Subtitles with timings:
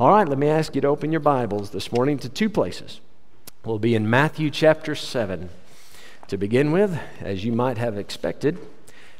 [0.00, 3.02] All right, let me ask you to open your Bibles this morning to two places.
[3.66, 5.50] We'll be in Matthew chapter 7.
[6.28, 8.56] To begin with, as you might have expected,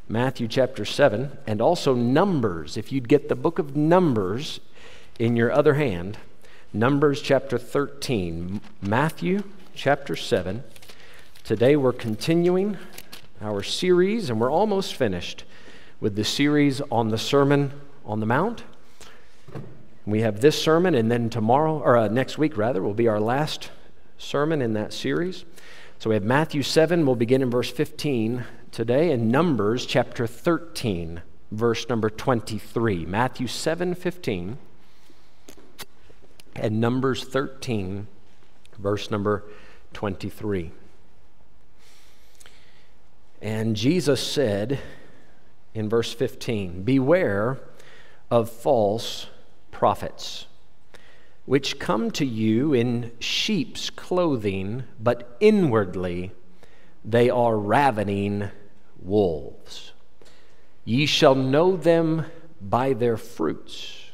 [0.09, 2.79] Matthew chapter 7, and also Numbers.
[2.79, 4.61] If you'd get the book of Numbers
[5.19, 6.17] in your other hand,
[6.73, 9.43] Numbers chapter 13, Matthew
[9.75, 10.65] chapter 7.
[11.45, 12.79] Today we're continuing
[13.43, 15.45] our series, and we're almost finished
[16.01, 17.71] with the series on the Sermon
[18.07, 18.63] on the Mount.
[20.07, 23.21] We have this sermon, and then tomorrow, or uh, next week rather, will be our
[23.21, 23.71] last
[24.17, 25.45] sermon in that series.
[25.99, 31.21] So we have Matthew 7, we'll begin in verse 15 today, and Numbers chapter 13,
[31.51, 33.05] verse number 23.
[33.05, 34.59] Matthew 7, 15,
[36.57, 38.07] and Numbers 13,
[38.79, 39.45] verse number
[39.93, 40.71] 23.
[43.43, 44.79] And Jesus said
[45.75, 47.59] in verse 15, Beware
[48.31, 49.27] of false
[49.81, 50.45] prophets,
[51.47, 56.33] which come to you in sheep's clothing, but inwardly
[57.03, 58.51] they are ravening
[59.01, 59.93] wolves.
[60.85, 62.27] Ye shall know them
[62.61, 64.11] by their fruits.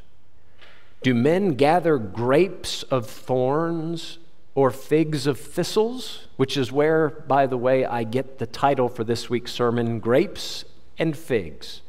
[1.03, 4.19] Do men gather grapes of thorns
[4.55, 6.27] or figs of thistles?
[6.37, 10.63] Which is where, by the way, I get the title for this week's sermon Grapes
[10.97, 11.81] and Figs.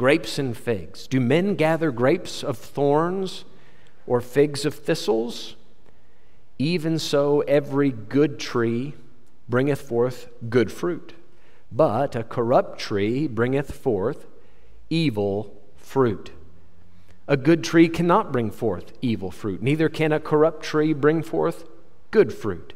[0.00, 1.06] Grapes and figs.
[1.06, 3.44] Do men gather grapes of thorns
[4.06, 5.56] or figs of thistles?
[6.58, 8.94] Even so, every good tree
[9.46, 11.12] bringeth forth good fruit,
[11.70, 14.26] but a corrupt tree bringeth forth
[14.88, 16.30] evil fruit.
[17.28, 21.68] A good tree cannot bring forth evil fruit, neither can a corrupt tree bring forth
[22.10, 22.72] good fruit.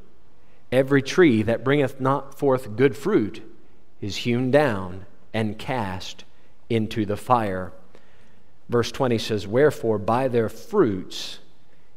[0.70, 3.41] Every tree that bringeth not forth good fruit
[4.03, 6.25] is hewn down and cast
[6.75, 7.72] into the fire.
[8.69, 11.39] Verse 20 says, Wherefore by their fruits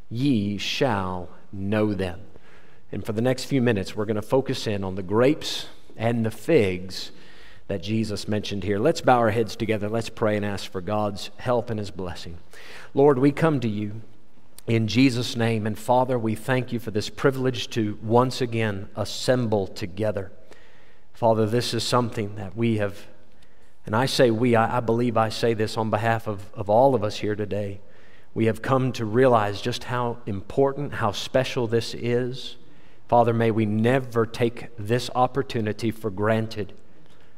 [0.09, 2.21] ye shall know them.
[2.91, 6.25] And for the next few minutes, we're going to focus in on the grapes and
[6.25, 7.11] the figs
[7.67, 8.79] that Jesus mentioned here.
[8.79, 9.89] Let's bow our heads together.
[9.89, 12.37] Let's pray and ask for God's help and His blessing.
[12.93, 14.01] Lord, we come to you
[14.67, 15.67] in Jesus' name.
[15.67, 20.31] And Father, we thank you for this privilege to once again assemble together.
[21.13, 23.07] Father, this is something that we have,
[23.87, 26.93] and I say we, I, I believe I say this on behalf of, of all
[26.93, 27.79] of us here today.
[28.33, 32.57] We have come to realize just how important, how special this is.
[33.07, 36.73] Father, may we never take this opportunity for granted.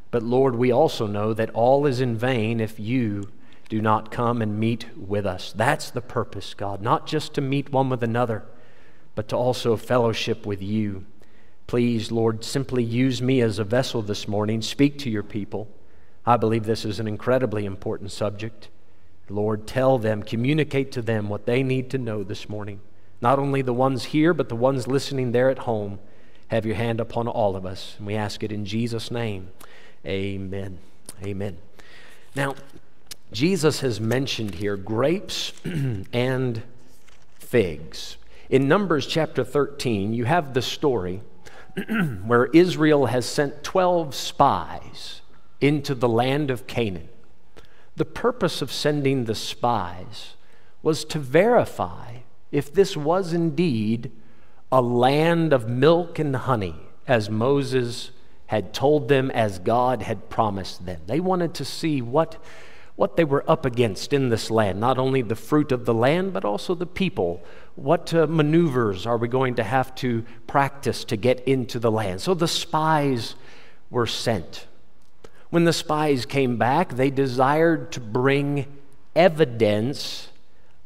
[0.09, 3.29] But Lord, we also know that all is in vain if you
[3.69, 5.53] do not come and meet with us.
[5.55, 8.43] That's the purpose, God, not just to meet one with another,
[9.13, 11.05] but to also fellowship with you.
[11.67, 14.63] Please, Lord, simply use me as a vessel this morning.
[14.63, 15.69] Speak to your people.
[16.29, 18.67] I believe this is an incredibly important subject.
[19.29, 22.81] Lord, tell them, communicate to them what they need to know this morning.
[23.19, 25.97] Not only the ones here, but the ones listening there at home.
[26.49, 27.95] Have your hand upon all of us.
[27.97, 29.49] And we ask it in Jesus' name.
[30.05, 30.77] Amen.
[31.23, 31.57] Amen.
[32.35, 32.53] Now,
[33.31, 35.51] Jesus has mentioned here grapes
[36.13, 36.61] and
[37.39, 38.17] figs.
[38.51, 41.21] In Numbers chapter 13, you have the story
[42.23, 45.21] where Israel has sent 12 spies
[45.61, 47.09] into the land of Canaan.
[47.95, 50.35] The purpose of sending the spies
[50.81, 52.19] was to verify
[52.51, 54.11] if this was indeed
[54.71, 56.75] a land of milk and honey,
[57.07, 58.11] as Moses
[58.47, 61.01] had told them, as God had promised them.
[61.05, 62.37] They wanted to see what,
[62.95, 66.33] what they were up against in this land, not only the fruit of the land,
[66.33, 67.43] but also the people.
[67.75, 72.21] What uh, maneuvers are we going to have to practice to get into the land?
[72.21, 73.35] So the spies
[73.91, 74.67] were sent.
[75.49, 78.67] When the spies came back, they desired to bring
[79.15, 80.29] evidence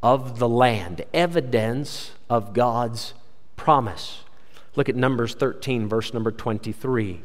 [0.01, 3.13] of the land, evidence of God's
[3.55, 4.23] promise.
[4.75, 7.21] Look at Numbers 13, verse number 23.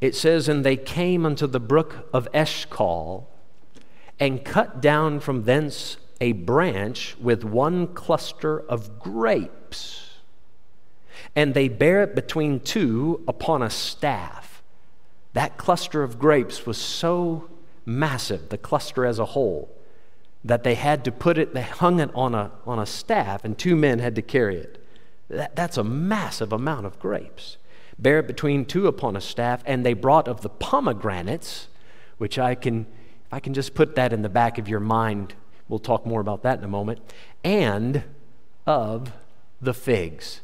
[0.00, 3.28] It says, And they came unto the brook of Eshcol,
[4.18, 10.10] and cut down from thence a branch with one cluster of grapes.
[11.34, 14.45] And they bare it between two upon a staff.
[15.36, 17.50] That cluster of grapes was so
[17.84, 19.68] massive, the cluster as a whole,
[20.42, 23.58] that they had to put it, they hung it on a, on a staff, and
[23.58, 24.82] two men had to carry it.
[25.28, 27.58] That, that's a massive amount of grapes.
[27.98, 31.68] Bear it between two upon a staff, and they brought of the pomegranates,
[32.16, 32.86] which I can,
[33.26, 35.34] if I can just put that in the back of your mind,
[35.68, 37.00] we'll talk more about that in a moment,
[37.44, 38.04] and
[38.66, 39.12] of
[39.60, 40.40] the figs.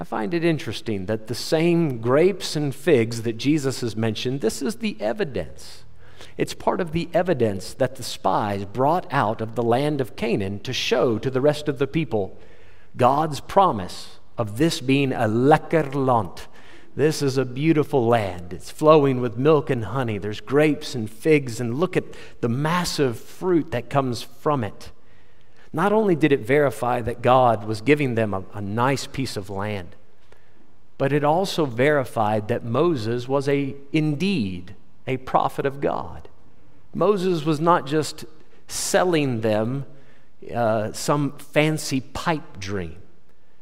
[0.00, 4.62] I find it interesting that the same grapes and figs that Jesus has mentioned, this
[4.62, 5.84] is the evidence
[6.36, 10.60] It's part of the evidence that the spies brought out of the land of Canaan
[10.60, 12.38] to show to the rest of the people
[12.96, 16.46] God's promise of this being a lekker land.
[16.96, 18.52] This is a beautiful land.
[18.54, 20.18] It's flowing with milk and honey.
[20.18, 22.04] There's grapes and figs, and look at
[22.40, 24.90] the massive fruit that comes from it.
[25.72, 29.50] Not only did it verify that God was giving them a, a nice piece of
[29.50, 29.94] land,
[30.98, 34.74] but it also verified that Moses was a indeed
[35.06, 36.28] a prophet of God.
[36.94, 38.24] Moses was not just
[38.68, 39.86] selling them
[40.54, 42.96] uh, some fancy pipe dream.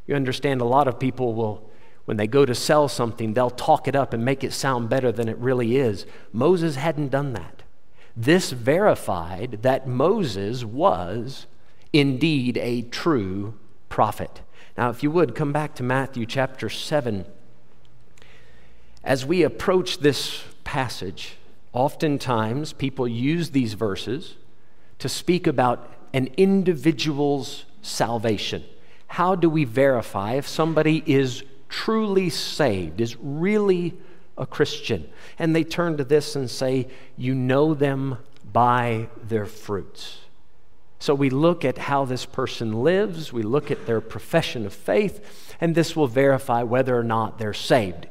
[0.07, 1.71] You understand, a lot of people will,
[2.07, 5.13] when they go to sell something, they'll talk it up and make it sound better
[5.13, 6.07] than it really is.
[6.33, 7.63] Moses hadn't done that.
[8.17, 11.47] This verified that Moses was
[11.93, 13.55] indeed a true
[13.89, 14.43] prophet.
[14.77, 17.25] Now, if you would, come back to Matthew chapter 7.
[19.03, 21.37] As we approach this passage,
[21.73, 24.37] oftentimes people use these verses
[24.99, 28.65] to speak about an individual's salvation.
[29.09, 33.95] How do we verify if somebody is truly saved, is really
[34.37, 35.09] a Christian?
[35.39, 38.19] And they turn to this and say, You know them
[38.53, 40.19] by their fruits.
[40.99, 45.55] So we look at how this person lives, we look at their profession of faith,
[45.61, 48.07] and this will verify whether or not they're saved.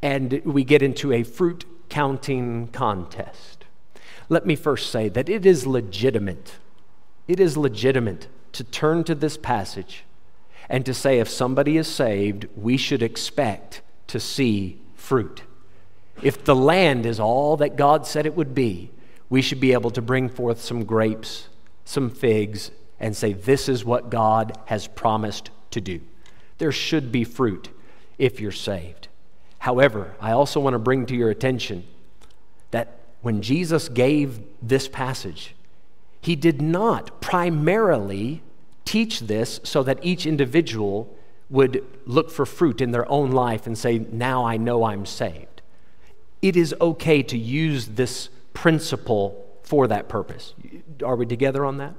[0.00, 3.64] And we get into a fruit counting contest.
[4.28, 6.56] Let me first say that it is legitimate.
[7.28, 10.04] It is legitimate to turn to this passage
[10.68, 15.42] and to say if somebody is saved, we should expect to see fruit.
[16.22, 18.90] If the land is all that God said it would be,
[19.28, 21.48] we should be able to bring forth some grapes
[21.84, 22.70] some figs
[23.00, 26.00] and say, This is what God has promised to do.
[26.58, 27.68] There should be fruit
[28.18, 29.08] if you're saved.
[29.58, 31.84] However, I also want to bring to your attention
[32.70, 35.54] that when Jesus gave this passage,
[36.20, 38.42] he did not primarily
[38.84, 41.14] teach this so that each individual
[41.50, 45.62] would look for fruit in their own life and say, Now I know I'm saved.
[46.40, 49.41] It is okay to use this principle
[49.72, 50.52] for that purpose.
[51.02, 51.94] Are we together on that?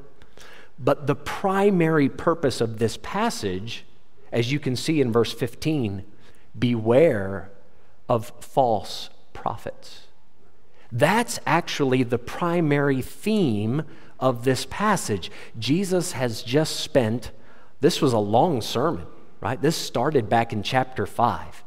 [0.78, 3.84] But the primary purpose of this passage,
[4.32, 6.06] as you can see in verse 15,
[6.60, 7.50] beware
[8.08, 10.02] of false prophets.
[10.92, 13.82] That's actually the primary theme
[14.20, 15.32] of this passage.
[15.58, 17.32] Jesus has just spent,
[17.82, 19.08] this was a long sermon,
[19.42, 19.60] right?
[19.60, 21.64] This started back in chapter 5.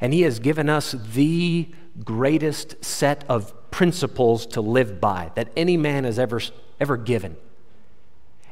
[0.00, 1.70] And he has given us the
[2.04, 6.40] greatest set of principles to live by that any man has ever,
[6.80, 7.36] ever given.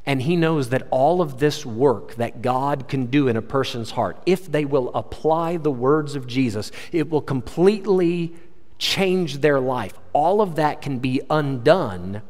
[0.06, 3.90] And he knows that all of this work that God can do in a person's
[3.90, 8.34] heart, if they will apply the words of Jesus, it will completely
[8.78, 9.92] change their life.
[10.12, 12.22] All of that can be undone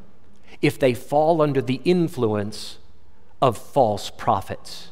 [0.61, 2.79] if they fall under the influence
[3.41, 4.91] of false prophets.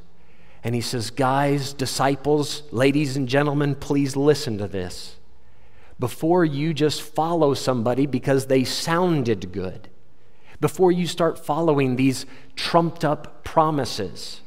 [0.63, 5.16] And he says, Guys, disciples, ladies and gentlemen, please listen to this
[5.99, 9.89] before you just follow somebody because they sounded good,
[10.61, 14.41] before you start following these trumped up promises.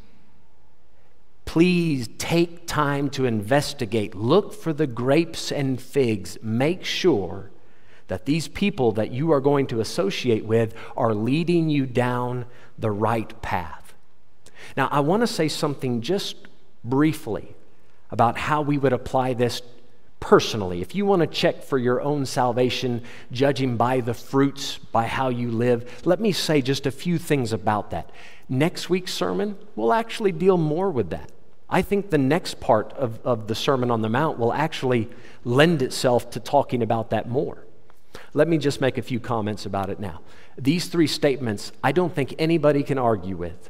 [1.45, 4.13] Please take time to investigate.
[4.13, 6.37] Look for the grapes and figs.
[6.43, 7.49] Make sure
[8.07, 12.45] that these people that you are going to associate with are leading you down
[12.77, 13.93] the right path.
[14.77, 16.35] Now, I want to say something just
[16.83, 17.55] briefly
[18.11, 19.61] about how we would apply this
[20.19, 20.81] personally.
[20.81, 25.29] If you want to check for your own salvation, judging by the fruits, by how
[25.29, 28.09] you live, let me say just a few things about that.
[28.47, 31.31] Next week's sermon will actually deal more with that.
[31.69, 35.07] I think the next part of, of the Sermon on the Mount will actually
[35.43, 37.63] lend itself to talking about that more.
[38.33, 40.21] Let me just make a few comments about it now.
[40.57, 43.69] These three statements, I don't think anybody can argue with.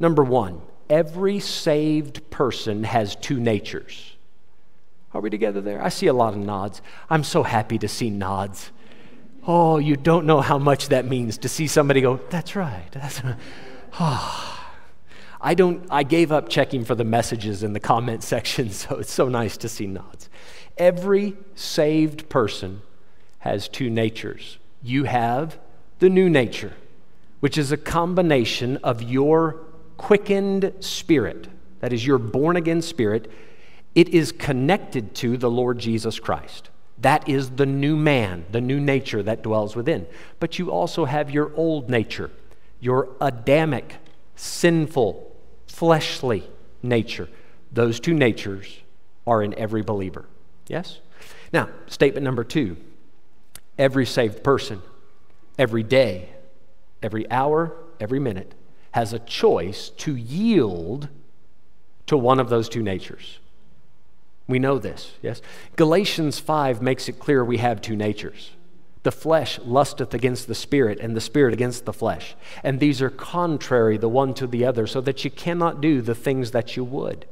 [0.00, 4.15] Number one, every saved person has two natures.
[5.16, 5.82] Are we together there?
[5.82, 6.82] I see a lot of nods.
[7.08, 8.70] I'm so happy to see nods.
[9.46, 12.84] Oh, you don't know how much that means to see somebody go, that's right.
[12.92, 13.36] That's right.
[13.98, 14.62] Oh.
[15.40, 19.10] I don't I gave up checking for the messages in the comment section, so it's
[19.10, 20.28] so nice to see nods.
[20.76, 22.82] Every saved person
[23.38, 24.58] has two natures.
[24.82, 25.58] You have
[25.98, 26.74] the new nature,
[27.40, 29.64] which is a combination of your
[29.96, 31.48] quickened spirit,
[31.80, 33.30] that is your born again spirit,
[33.96, 36.68] it is connected to the Lord Jesus Christ.
[36.98, 40.06] That is the new man, the new nature that dwells within.
[40.38, 42.30] But you also have your old nature,
[42.78, 43.96] your Adamic,
[44.36, 45.34] sinful,
[45.66, 46.48] fleshly
[46.82, 47.28] nature.
[47.72, 48.80] Those two natures
[49.26, 50.26] are in every believer.
[50.68, 51.00] Yes?
[51.52, 52.76] Now, statement number two
[53.78, 54.82] every saved person
[55.58, 56.30] every day,
[57.02, 58.54] every hour, every minute,
[58.92, 61.08] has a choice to yield
[62.06, 63.38] to one of those two natures.
[64.48, 65.42] We know this, yes?
[65.74, 68.52] Galatians 5 makes it clear we have two natures.
[69.02, 72.34] The flesh lusteth against the spirit, and the spirit against the flesh.
[72.62, 76.14] And these are contrary the one to the other, so that you cannot do the
[76.14, 77.26] things that you would.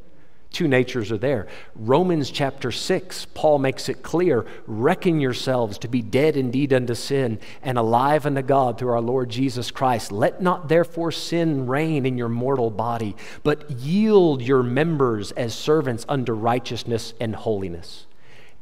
[0.54, 1.48] Two natures are there.
[1.74, 7.40] Romans chapter 6, Paul makes it clear reckon yourselves to be dead indeed unto sin
[7.60, 10.12] and alive unto God through our Lord Jesus Christ.
[10.12, 16.06] Let not therefore sin reign in your mortal body, but yield your members as servants
[16.08, 18.06] unto righteousness and holiness.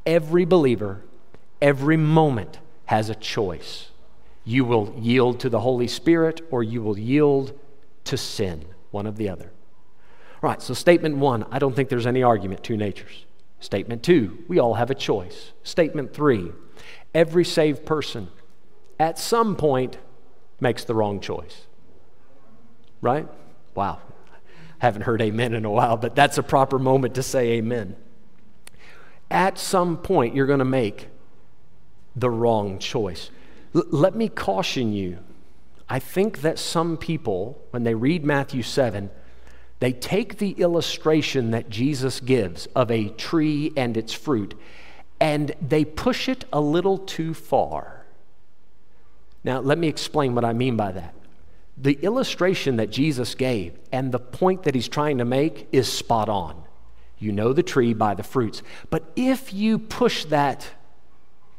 [0.07, 1.03] Every believer,
[1.61, 3.91] every moment has a choice.
[4.47, 7.53] You will yield to the Holy Spirit or you will yield
[8.05, 9.53] to sin, one of the other.
[10.43, 13.25] Right, so statement one, I don't think there's any argument, two natures.
[13.61, 15.53] Statement two, we all have a choice.
[15.63, 16.51] Statement three,
[17.15, 18.29] every saved person
[18.99, 19.99] at some point
[20.61, 21.67] makes the wrong choice.
[23.01, 23.29] Right?
[23.77, 24.01] Wow.
[24.81, 27.95] Haven't heard amen in a while, but that's a proper moment to say amen.
[29.31, 31.09] At some point, you're going to make
[32.17, 33.31] the wrong choice.
[33.75, 35.19] L- let me caution you.
[35.89, 39.09] I think that some people, when they read Matthew 7,
[39.83, 44.55] they take the illustration that Jesus gives of a tree and its fruit
[45.19, 48.07] and they push it a little too far.
[49.43, 51.17] Now, let me explain what I mean by that.
[51.77, 56.29] The illustration that Jesus gave and the point that he's trying to make is spot
[56.29, 56.63] on.
[57.19, 58.63] You know the tree by the fruits.
[58.89, 60.65] But if you push that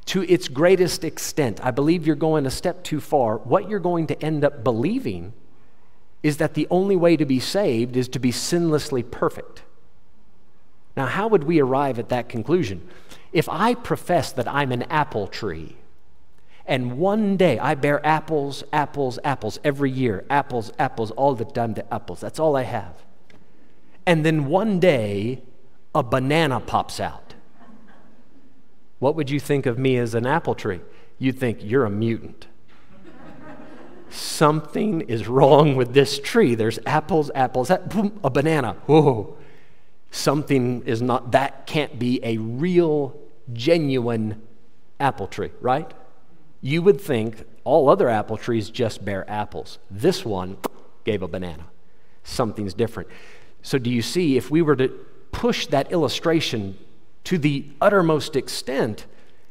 [0.06, 3.40] to its greatest extent, I believe you're going a step too far.
[3.40, 5.34] What you're going to end up believing
[6.24, 9.62] is that the only way to be saved is to be sinlessly perfect.
[10.96, 12.88] Now, how would we arrive at that conclusion?
[13.34, 15.76] If I profess that I'm an apple tree,
[16.66, 21.74] and one day I bear apples, apples, apples every year, apples, apples, all the time,
[21.74, 23.04] the apples, that's all I have.
[24.06, 25.42] And then one day
[25.94, 27.34] a banana pops out.
[29.00, 30.80] What would you think of me as an apple tree?
[31.20, 32.48] You'd think you're a mutant
[34.14, 36.56] something is wrong with this tree.
[36.56, 38.74] There's apples, apples, that, boom, a banana.
[38.86, 39.38] Whoa.
[40.12, 43.20] Something is not, that can't be a real,
[43.52, 44.42] genuine
[45.00, 45.92] apple tree, right?
[46.62, 49.80] You would think all other apple trees just bear apples.
[49.90, 50.58] This one
[51.04, 51.66] gave a banana.
[52.24, 53.10] Something's different.
[53.62, 54.90] So, do you see, if we were to
[55.32, 56.78] push that illustration
[57.26, 59.06] to the uttermost extent,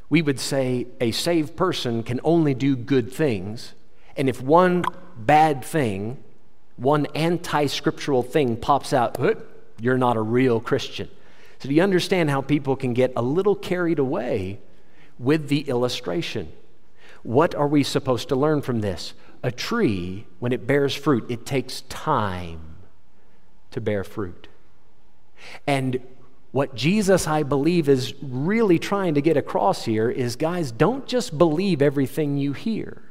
[0.09, 3.75] we would say a saved person can only do good things
[4.16, 4.85] and if one
[5.16, 6.23] bad thing,
[6.76, 9.19] one anti scriptural thing pops out,
[9.81, 11.09] you're not a real Christian.
[11.59, 14.61] So, do you understand how people can get a little carried away
[15.19, 16.52] with the illustration?
[17.23, 19.14] What are we supposed to learn from this?
[19.45, 22.61] A tree, when it bears fruit, it takes time
[23.71, 24.49] to bear fruit.
[25.66, 26.00] And
[26.52, 31.37] what Jesus, I believe, is really trying to get across here is guys, don't just
[31.38, 33.02] believe everything you hear.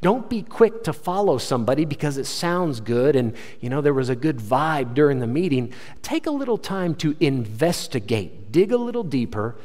[0.00, 4.08] Don't be quick to follow somebody because it sounds good and you know there was
[4.08, 5.72] a good vibe during the meeting.
[6.02, 9.56] Take a little time to investigate, dig a little deeper,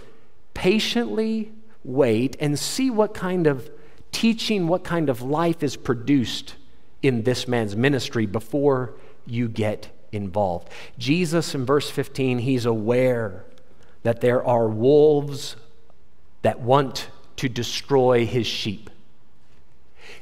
[0.53, 1.51] patiently
[1.83, 3.69] wait and see what kind of
[4.11, 6.55] teaching, what kind of life is produced
[7.01, 8.93] in this man's ministry before
[9.27, 10.69] you get involved.
[10.97, 13.45] Jesus in verse 15, he's aware
[14.03, 15.55] that there are wolves
[16.41, 18.89] that want to destroy his sheep.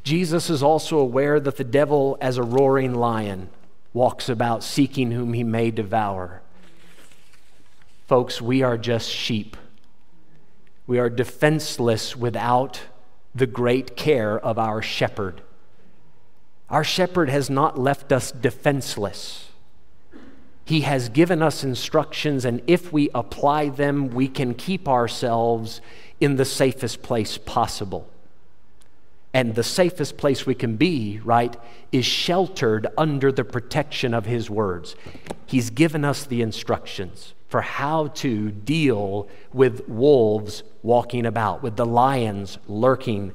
[0.03, 3.49] Jesus is also aware that the devil, as a roaring lion,
[3.93, 6.41] walks about seeking whom he may devour.
[8.07, 9.55] Folks, we are just sheep.
[10.85, 12.81] We are defenseless without
[13.33, 15.41] the great care of our shepherd.
[16.69, 19.49] Our shepherd has not left us defenseless.
[20.65, 25.81] He has given us instructions, and if we apply them, we can keep ourselves
[26.19, 28.09] in the safest place possible.
[29.33, 31.55] And the safest place we can be, right,
[31.91, 34.95] is sheltered under the protection of His words.
[35.45, 41.85] He's given us the instructions for how to deal with wolves walking about, with the
[41.85, 43.33] lions lurking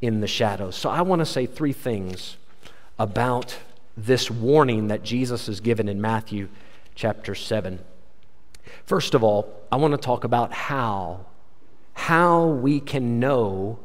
[0.00, 0.76] in the shadows.
[0.76, 2.36] So I want to say three things
[2.98, 3.56] about
[3.96, 6.48] this warning that Jesus has given in Matthew
[6.94, 7.80] chapter 7.
[8.86, 11.26] First of all, I want to talk about how
[11.94, 13.78] how we can know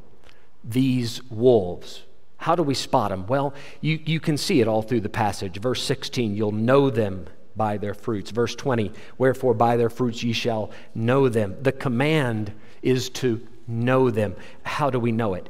[0.65, 2.03] these wolves.
[2.37, 3.27] How do we spot them?
[3.27, 5.59] Well, you, you can see it all through the passage.
[5.59, 8.31] Verse 16, you'll know them by their fruits.
[8.31, 11.55] Verse 20, wherefore by their fruits ye shall know them.
[11.61, 14.35] The command is to know them.
[14.63, 15.49] How do we know it?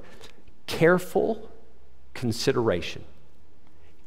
[0.68, 1.50] Careful
[2.14, 3.04] consideration.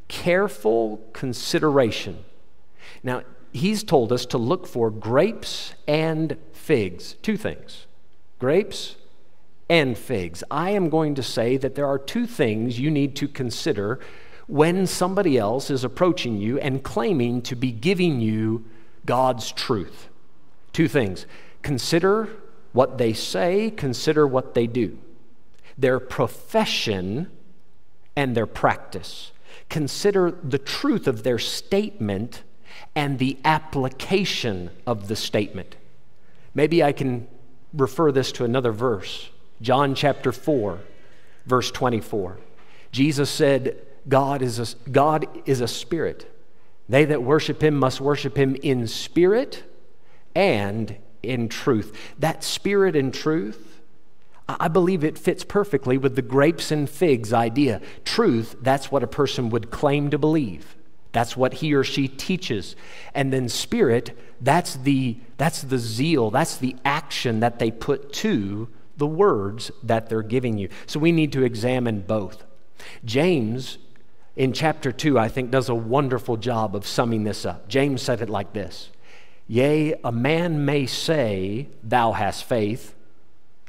[0.07, 2.23] Careful consideration.
[3.03, 7.15] Now, he's told us to look for grapes and figs.
[7.21, 7.85] Two things
[8.39, 8.95] grapes
[9.69, 10.43] and figs.
[10.49, 13.99] I am going to say that there are two things you need to consider
[14.47, 18.65] when somebody else is approaching you and claiming to be giving you
[19.05, 20.09] God's truth.
[20.73, 21.25] Two things
[21.61, 22.29] consider
[22.71, 24.97] what they say, consider what they do,
[25.77, 27.29] their profession
[28.15, 29.31] and their practice.
[29.69, 32.43] Consider the truth of their statement
[32.95, 35.75] and the application of the statement.
[36.55, 37.27] Maybe I can
[37.73, 39.29] refer this to another verse.
[39.61, 40.79] John chapter 4,
[41.45, 42.37] verse 24.
[42.91, 46.33] Jesus said, God is a, God is a spirit.
[46.87, 49.63] They that worship him must worship him in spirit
[50.33, 51.95] and in truth.
[52.17, 53.81] That spirit and truth,
[54.47, 57.81] I believe it fits perfectly with the grapes and figs idea.
[58.05, 60.75] Truth, that's what a person would claim to believe.
[61.11, 62.75] That's what he or she teaches.
[63.13, 68.69] And then spirit, that's the, that's the zeal, that's the action that they put to
[68.99, 70.69] the words that they're giving you.
[70.85, 72.43] So we need to examine both.
[73.03, 73.77] James,
[74.35, 77.67] in chapter 2, I think, does a wonderful job of summing this up.
[77.67, 78.89] James said it like this
[79.47, 82.95] Yea, a man may say, Thou hast faith,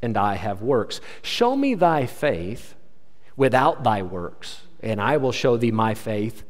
[0.02, 1.00] and I have works.
[1.22, 2.74] Show me thy faith
[3.36, 6.42] without thy works, and I will show thee my faith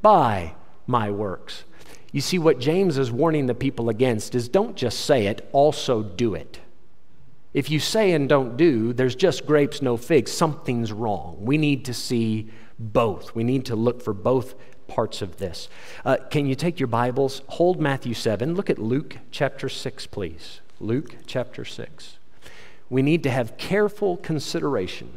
[0.00, 0.54] by
[0.86, 1.64] my works.
[2.12, 6.02] You see, what James is warning the people against is don't just say it, also
[6.02, 6.60] do it.
[7.54, 10.30] If you say and don't do, there's just grapes, no figs.
[10.30, 11.38] Something's wrong.
[11.40, 13.34] We need to see both.
[13.34, 14.54] We need to look for both
[14.86, 15.68] parts of this.
[16.04, 17.42] Uh, can you take your Bibles?
[17.48, 18.54] Hold Matthew 7.
[18.54, 20.60] Look at Luke chapter 6, please.
[20.80, 22.18] Luke chapter 6.
[22.90, 25.10] We need to have careful consideration.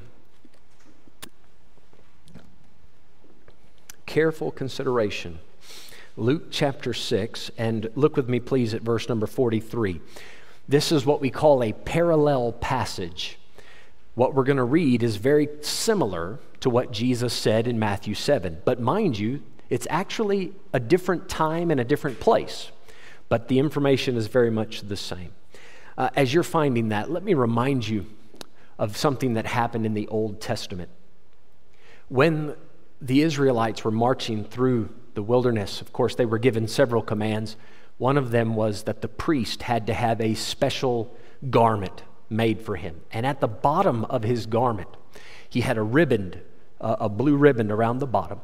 [4.06, 5.40] Careful consideration.
[6.18, 10.02] Luke chapter 6, and look with me, please, at verse number 43.
[10.72, 13.38] This is what we call a parallel passage.
[14.16, 18.62] What we're going to read is very similar to what Jesus said in Matthew 7.
[18.64, 22.72] But mind you, it's actually a different time and a different place,
[23.28, 25.34] but the information is very much the same.
[25.98, 28.06] Uh, as you're finding that, let me remind you
[28.80, 30.90] of something that happened in the Old Testament.
[32.08, 32.56] When
[33.02, 37.58] the Israelites were marching through the wilderness, of course, they were given several commands.
[38.02, 41.16] One of them was that the priest had to have a special
[41.52, 43.02] garment made for him.
[43.12, 44.90] And at the bottom of his garment,
[45.48, 46.42] he had a ribbon,
[46.80, 48.42] uh, a blue ribbon around the bottom.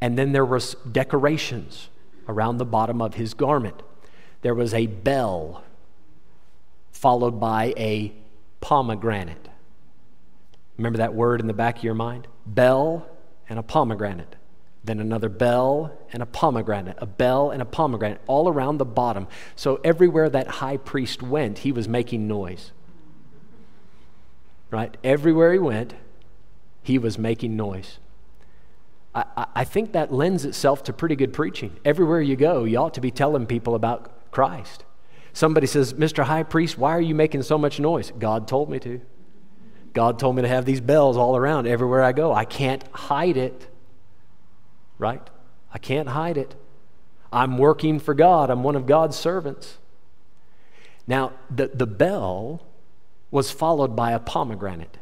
[0.00, 1.90] And then there was decorations
[2.28, 3.82] around the bottom of his garment.
[4.40, 5.64] There was a bell
[6.90, 8.10] followed by a
[8.62, 9.50] pomegranate.
[10.78, 12.26] Remember that word in the back of your mind?
[12.46, 13.06] Bell
[13.50, 14.36] and a pomegranate.
[14.84, 19.26] Then another bell and a pomegranate, a bell and a pomegranate, all around the bottom.
[19.56, 22.72] So everywhere that high priest went, he was making noise.
[24.70, 24.94] Right?
[25.02, 25.94] Everywhere he went,
[26.82, 27.98] he was making noise.
[29.14, 31.76] I, I think that lends itself to pretty good preaching.
[31.84, 34.84] Everywhere you go, you ought to be telling people about Christ.
[35.32, 36.24] Somebody says, Mr.
[36.24, 38.12] High Priest, why are you making so much noise?
[38.18, 39.00] God told me to.
[39.92, 42.34] God told me to have these bells all around everywhere I go.
[42.34, 43.68] I can't hide it.
[45.04, 45.28] Right?
[45.70, 46.54] I can't hide it.
[47.30, 49.76] I'm working for God, I'm one of God's servants.
[51.06, 52.62] Now, the, the bell
[53.30, 54.96] was followed by a pomegranate.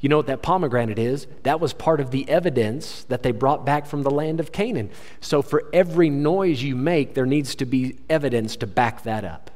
[0.00, 1.26] You know what that pomegranate is?
[1.42, 4.88] That was part of the evidence that they brought back from the land of Canaan.
[5.20, 9.50] So for every noise you make, there needs to be evidence to back that up.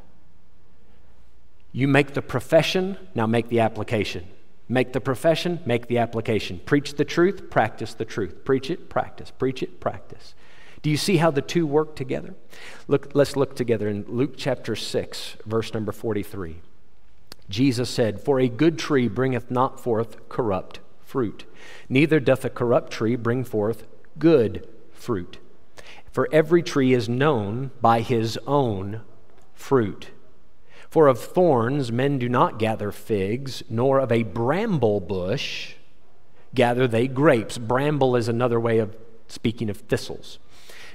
[1.73, 4.27] You make the profession, now make the application.
[4.69, 6.61] Make the profession, make the application.
[6.65, 8.45] Preach the truth, practice the truth.
[8.45, 9.31] Preach it, practice.
[9.31, 10.35] Preach it, practice.
[10.83, 12.35] Do you see how the two work together?
[12.87, 16.57] Look, let's look together in Luke chapter 6, verse number 43.
[17.49, 21.47] Jesus said, For a good tree bringeth not forth corrupt fruit,
[21.89, 23.87] neither doth a corrupt tree bring forth
[24.19, 25.39] good fruit.
[26.13, 29.01] For every tree is known by his own
[29.55, 30.11] fruit.
[30.91, 35.75] For of thorns men do not gather figs, nor of a bramble bush
[36.55, 37.59] gather they grapes.
[37.59, 38.97] Bramble is another way of
[39.29, 40.39] speaking of thistles.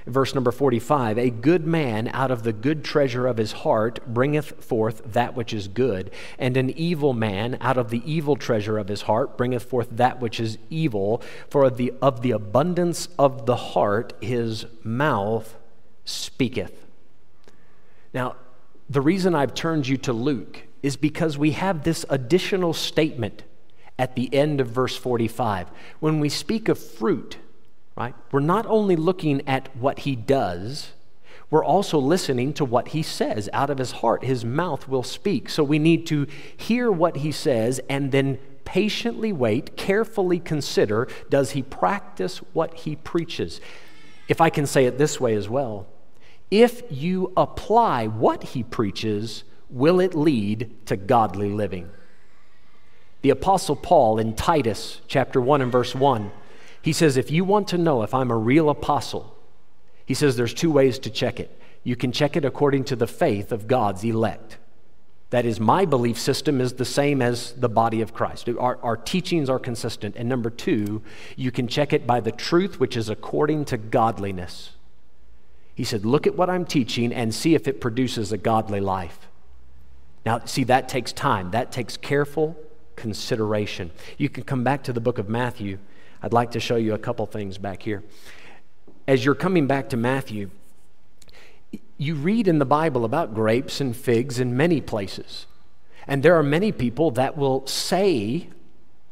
[0.06, 4.62] Verse number 45 A good man out of the good treasure of his heart bringeth
[4.62, 8.88] forth that which is good, and an evil man out of the evil treasure of
[8.88, 11.22] his heart bringeth forth that which is evil.
[11.48, 15.56] For of the, of the abundance of the heart his mouth
[16.04, 16.84] speaketh.
[18.12, 18.36] Now,
[18.88, 23.42] the reason I've turned you to Luke is because we have this additional statement
[23.98, 25.68] at the end of verse 45.
[26.00, 27.38] When we speak of fruit,
[27.96, 30.92] right, we're not only looking at what he does,
[31.50, 33.48] we're also listening to what he says.
[33.52, 35.48] Out of his heart, his mouth will speak.
[35.48, 41.52] So we need to hear what he says and then patiently wait, carefully consider does
[41.52, 43.60] he practice what he preaches?
[44.26, 45.86] If I can say it this way as well,
[46.62, 51.90] if you apply what he preaches, will it lead to godly living?
[53.22, 56.30] The Apostle Paul in Titus chapter 1 and verse 1,
[56.80, 59.36] he says, If you want to know if I'm a real apostle,
[60.06, 61.60] he says there's two ways to check it.
[61.82, 64.58] You can check it according to the faith of God's elect.
[65.30, 68.48] That is, my belief system is the same as the body of Christ.
[68.48, 70.14] Our, our teachings are consistent.
[70.14, 71.02] And number two,
[71.34, 74.73] you can check it by the truth which is according to godliness.
[75.74, 79.28] He said, Look at what I'm teaching and see if it produces a godly life.
[80.24, 82.56] Now, see, that takes time, that takes careful
[82.96, 83.90] consideration.
[84.16, 85.78] You can come back to the book of Matthew.
[86.22, 88.02] I'd like to show you a couple things back here.
[89.06, 90.50] As you're coming back to Matthew,
[91.98, 95.46] you read in the Bible about grapes and figs in many places.
[96.06, 98.48] And there are many people that will say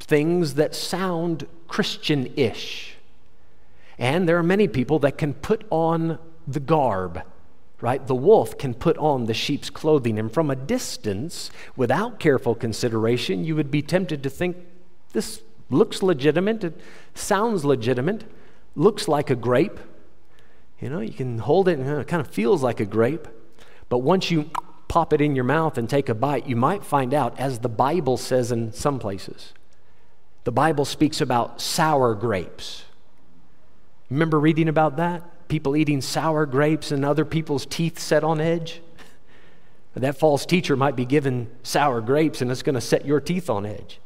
[0.00, 2.96] things that sound Christian ish.
[3.98, 7.22] And there are many people that can put on the garb,
[7.80, 8.06] right?
[8.06, 10.18] The wolf can put on the sheep's clothing.
[10.18, 14.56] And from a distance, without careful consideration, you would be tempted to think
[15.12, 16.80] this looks legitimate, it
[17.14, 18.24] sounds legitimate,
[18.74, 19.78] looks like a grape
[20.82, 23.28] you know, you can hold it and it kind of feels like a grape,
[23.88, 24.50] but once you
[24.88, 27.68] pop it in your mouth and take a bite, you might find out, as the
[27.68, 29.54] Bible says in some places,
[30.42, 32.84] the Bible speaks about sour grapes.
[34.10, 35.22] Remember reading about that?
[35.52, 38.80] People eating sour grapes and other people's teeth set on edge?
[39.94, 43.50] That false teacher might be given sour grapes and it's going to set your teeth
[43.50, 44.00] on edge.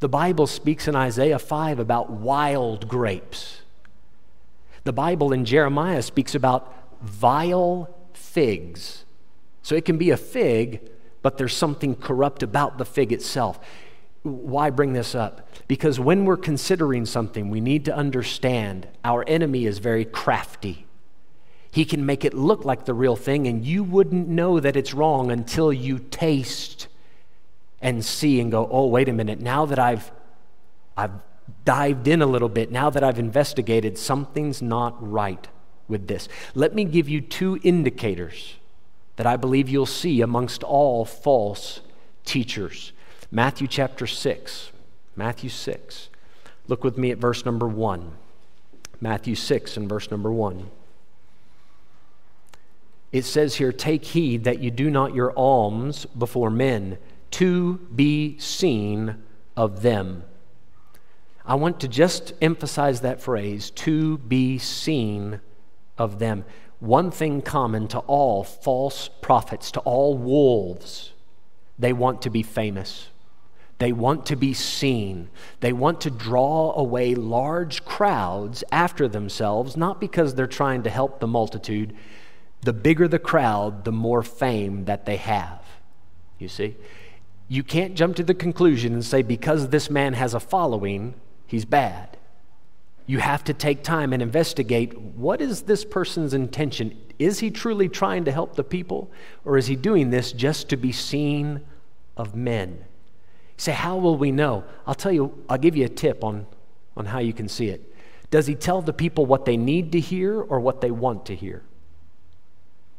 [0.00, 3.62] The Bible speaks in Isaiah 5 about wild grapes.
[4.82, 9.04] The Bible in Jeremiah speaks about vile figs.
[9.62, 10.90] So it can be a fig,
[11.22, 13.60] but there's something corrupt about the fig itself.
[14.22, 15.48] Why bring this up?
[15.66, 20.86] Because when we're considering something, we need to understand our enemy is very crafty.
[21.70, 24.92] He can make it look like the real thing, and you wouldn't know that it's
[24.92, 26.88] wrong until you taste
[27.80, 30.10] and see and go, oh, wait a minute, now that I've,
[30.96, 31.12] I've
[31.64, 35.48] dived in a little bit, now that I've investigated, something's not right
[35.88, 36.28] with this.
[36.54, 38.56] Let me give you two indicators
[39.16, 41.80] that I believe you'll see amongst all false
[42.24, 42.92] teachers.
[43.32, 44.72] Matthew chapter 6.
[45.14, 46.08] Matthew 6.
[46.66, 48.12] Look with me at verse number 1.
[49.00, 50.68] Matthew 6 and verse number 1.
[53.12, 56.98] It says here, Take heed that you do not your alms before men
[57.32, 59.22] to be seen
[59.56, 60.24] of them.
[61.46, 65.40] I want to just emphasize that phrase to be seen
[65.96, 66.44] of them.
[66.80, 71.12] One thing common to all false prophets, to all wolves,
[71.78, 73.08] they want to be famous.
[73.80, 75.30] They want to be seen.
[75.60, 81.18] They want to draw away large crowds after themselves, not because they're trying to help
[81.18, 81.96] the multitude.
[82.60, 85.64] The bigger the crowd, the more fame that they have.
[86.38, 86.76] You see?
[87.48, 91.14] You can't jump to the conclusion and say, because this man has a following,
[91.46, 92.18] he's bad.
[93.06, 97.00] You have to take time and investigate what is this person's intention?
[97.18, 99.10] Is he truly trying to help the people,
[99.46, 101.62] or is he doing this just to be seen
[102.18, 102.84] of men?
[103.60, 104.64] Say, How will we know?
[104.86, 106.46] I'll tell you, I'll give you a tip on,
[106.96, 107.94] on how you can see it.
[108.30, 111.34] Does he tell the people what they need to hear or what they want to
[111.34, 111.62] hear?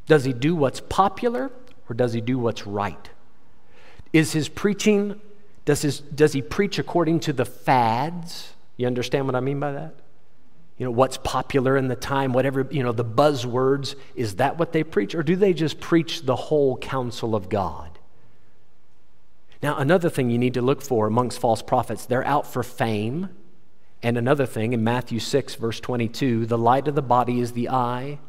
[0.06, 1.52] Does he do what's popular
[1.90, 3.10] or does he do what's right?
[4.14, 5.20] Is his preaching
[5.66, 8.54] does, his, does he preach according to the fads?
[8.78, 9.96] You understand what I mean by that?
[10.78, 14.74] You know, what's popular in the time, whatever, you know, the buzzwords, is that what
[14.74, 15.16] they preach?
[15.16, 17.91] Or do they just preach the whole counsel of God?
[19.62, 23.30] Now, another thing you need to look for amongst false prophets, they're out for fame.
[24.04, 27.70] And another thing in Matthew 6, verse 22, the light of the body is the
[27.70, 28.20] eye.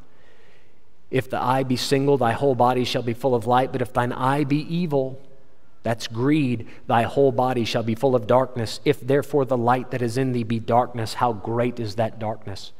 [1.10, 3.72] If the eye be single, thy whole body shall be full of light.
[3.72, 5.18] But if thine eye be evil,
[5.82, 6.68] that's greed.
[6.86, 8.80] Thy whole body shall be full of darkness.
[8.84, 12.72] If therefore the light that is in thee be darkness, how great is that darkness?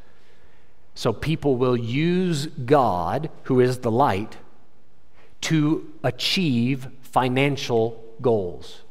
[0.94, 4.36] So people will use God, who is the light,
[5.42, 8.82] to achieve financial goals.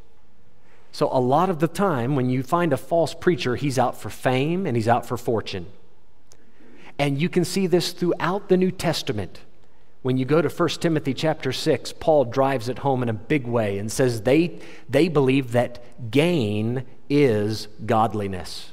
[0.92, 4.10] So a lot of the time, when you find a false preacher, he's out for
[4.10, 5.68] fame and he's out for fortune.
[7.00, 9.40] And you can see this throughout the New Testament.
[10.02, 13.48] When you go to 1 Timothy chapter 6, Paul drives it home in a big
[13.48, 18.72] way and says they, they believe that gain is godliness.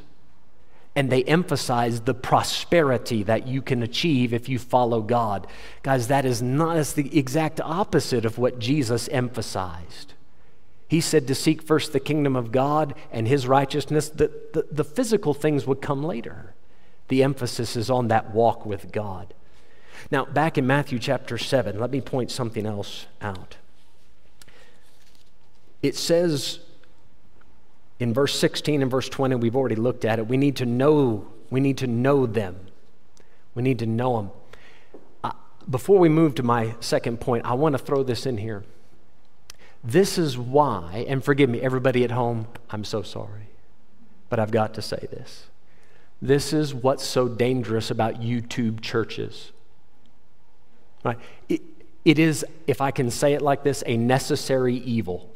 [0.97, 5.47] And they emphasize the prosperity that you can achieve if you follow God.
[5.83, 10.15] Guys, that is not that's the exact opposite of what Jesus emphasized.
[10.89, 14.85] He said to seek first the kingdom of God and his righteousness, that the, the
[14.85, 16.55] physical things would come later.
[17.09, 19.35] The emphasis is on that walk with God.
[20.11, 23.57] Now, back in Matthew chapter 7, let me point something else out.
[25.83, 26.61] It says
[27.99, 30.27] in verse 16 and verse 20, we've already looked at it.
[30.27, 32.57] We need to know, we need to know them.
[33.55, 34.31] We need to know them.
[35.25, 35.33] Uh,
[35.69, 38.65] before we move to my second point, I want to throw this in here.
[39.85, 43.49] This is why, and forgive me, everybody at home, I'm so sorry,
[44.29, 45.47] but I've got to say this.
[46.21, 49.53] This is what's so dangerous about YouTube churches.
[51.05, 51.19] Right?
[51.49, 51.63] It,
[52.05, 55.33] it is, if I can say it like this, a necessary evil.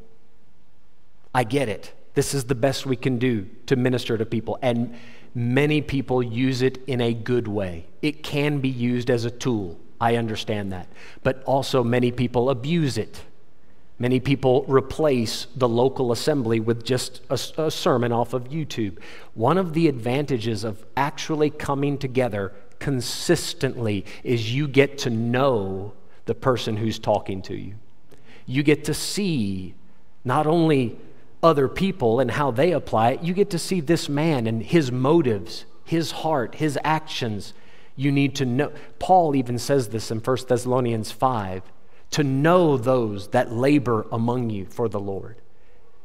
[1.35, 1.93] I get it.
[2.15, 4.59] This is the best we can do to minister to people.
[4.61, 4.95] And
[5.35, 7.87] many people use it in a good way.
[8.03, 9.79] It can be used as a tool.
[10.01, 10.89] I understand that.
[11.23, 13.23] But also, many people abuse it.
[13.99, 18.99] Many people replace the local assembly with just a, a, sermon off of YouTube.
[19.35, 25.93] One of the advantages of actually coming together consistently is you get to know
[26.25, 27.75] the person who's talking to you.
[28.47, 29.75] You get to see
[30.25, 30.99] not only
[31.43, 34.91] other people and how they apply it, you get to see this man and his
[34.91, 37.53] motives, his heart, his actions.
[37.95, 38.73] You need to know.
[38.99, 41.63] Paul even says this in 1 Thessalonians 5
[42.13, 45.37] to know those that labor among you for the Lord.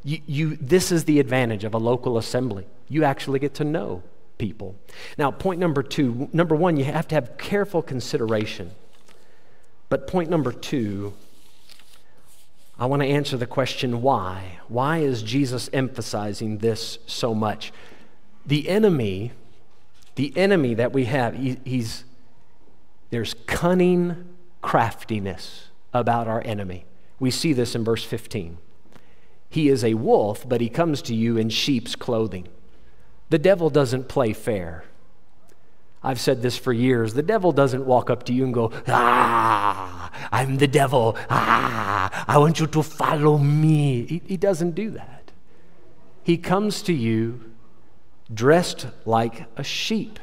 [0.04, 2.66] You, you, this is the advantage of a local assembly.
[2.90, 4.04] You actually get to know
[4.38, 4.76] people.
[5.18, 8.72] Now, point number two number one, you have to have careful consideration.
[9.90, 11.14] But point number two,
[12.80, 14.60] I want to answer the question why?
[14.68, 17.74] Why is Jesus emphasizing this so much?
[18.46, 19.32] The enemy,
[20.16, 22.06] the enemy that we have, he, he's,
[23.10, 25.67] there's cunning craftiness
[26.00, 26.86] about our enemy.
[27.20, 28.58] We see this in verse 15.
[29.50, 32.48] He is a wolf, but he comes to you in sheep's clothing.
[33.30, 34.84] The devil doesn't play fair.
[36.04, 37.14] I've said this for years.
[37.14, 41.18] The devil doesn't walk up to you and go, Ah, I'm the devil.
[41.30, 44.06] Ah, I want you to follow me.
[44.06, 45.32] He, he doesn't do that.
[46.24, 47.52] He comes to you
[48.34, 50.20] dressed like a sheep.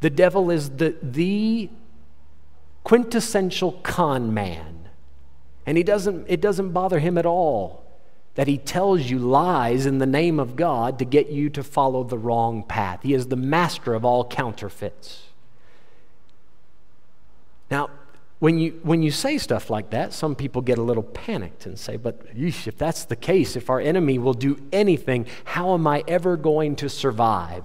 [0.00, 1.70] The devil is the, the
[2.84, 4.81] quintessential con man.
[5.66, 7.82] And he doesn't, it doesn't bother him at all
[8.34, 12.02] that he tells you lies in the name of God to get you to follow
[12.02, 13.00] the wrong path.
[13.02, 15.24] He is the master of all counterfeits.
[17.70, 17.90] Now,
[18.38, 21.78] when you, when you say stuff like that, some people get a little panicked and
[21.78, 25.86] say, But yeesh, if that's the case, if our enemy will do anything, how am
[25.86, 27.64] I ever going to survive?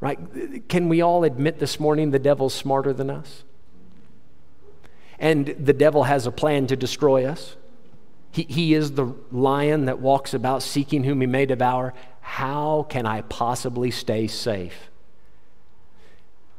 [0.00, 0.68] Right?
[0.68, 3.42] Can we all admit this morning the devil's smarter than us?
[5.22, 7.56] And the devil has a plan to destroy us.
[8.32, 11.94] He, he is the lion that walks about seeking whom he may devour.
[12.20, 14.90] How can I possibly stay safe?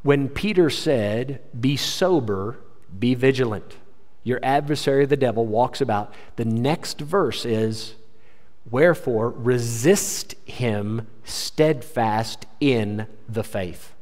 [0.01, 2.57] When Peter said, Be sober,
[2.97, 3.75] be vigilant,
[4.23, 7.95] your adversary, the devil, walks about, the next verse is,
[8.69, 13.92] Wherefore, resist him steadfast in the faith.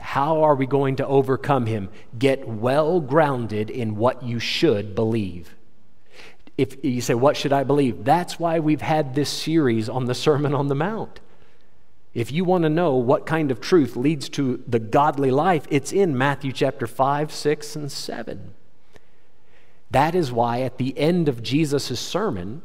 [0.00, 1.88] How are we going to overcome him?
[2.18, 5.54] Get well grounded in what you should believe.
[6.58, 8.04] If you say, What should I believe?
[8.04, 11.20] That's why we've had this series on the Sermon on the Mount.
[12.12, 15.92] If you want to know what kind of truth leads to the godly life, it's
[15.92, 18.54] in Matthew chapter 5, 6, and 7.
[19.92, 22.62] That is why at the end of Jesus' sermon,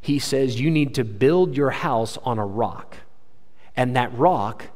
[0.00, 2.98] he says, You need to build your house on a rock.
[3.76, 4.68] And that rock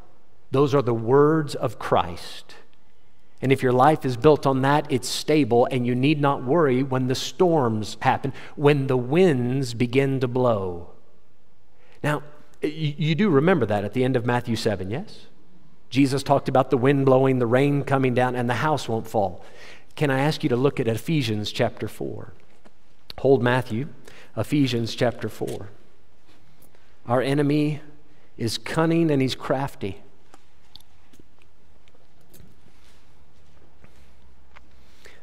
[0.50, 2.54] those are the words of Christ.
[3.42, 6.82] And if your life is built on that, it's stable, and you need not worry
[6.82, 10.90] when the storms happen, when the winds begin to blow.
[12.02, 12.22] Now,
[12.62, 15.26] you do remember that at the end of Matthew 7, yes?
[15.90, 19.44] Jesus talked about the wind blowing, the rain coming down, and the house won't fall.
[19.94, 22.32] Can I ask you to look at Ephesians chapter 4?
[23.18, 23.88] Hold Matthew,
[24.37, 25.68] Ephesians chapter 4.
[27.06, 27.80] Our enemy
[28.37, 30.02] is cunning and he's crafty.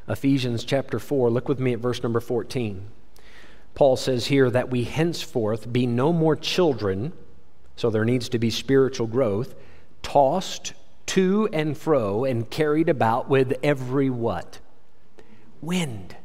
[0.07, 1.29] Ephesians chapter 4.
[1.29, 2.87] Look with me at verse number 14.
[3.75, 7.13] Paul says here that we henceforth be no more children,
[7.75, 9.55] so there needs to be spiritual growth,
[10.01, 10.73] tossed
[11.07, 14.59] to and fro and carried about with every what?
[15.61, 16.15] Wind.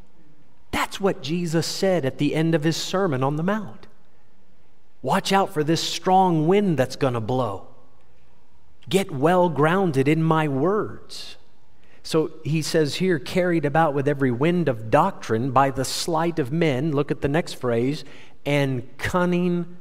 [0.70, 3.86] That's what Jesus said at the end of his Sermon on the Mount.
[5.00, 7.68] Watch out for this strong wind that's going to blow.
[8.88, 11.36] Get well grounded in my words.
[12.08, 16.50] So he says here, carried about with every wind of doctrine by the sleight of
[16.50, 16.92] men.
[16.92, 18.02] Look at the next phrase
[18.46, 19.76] and cunning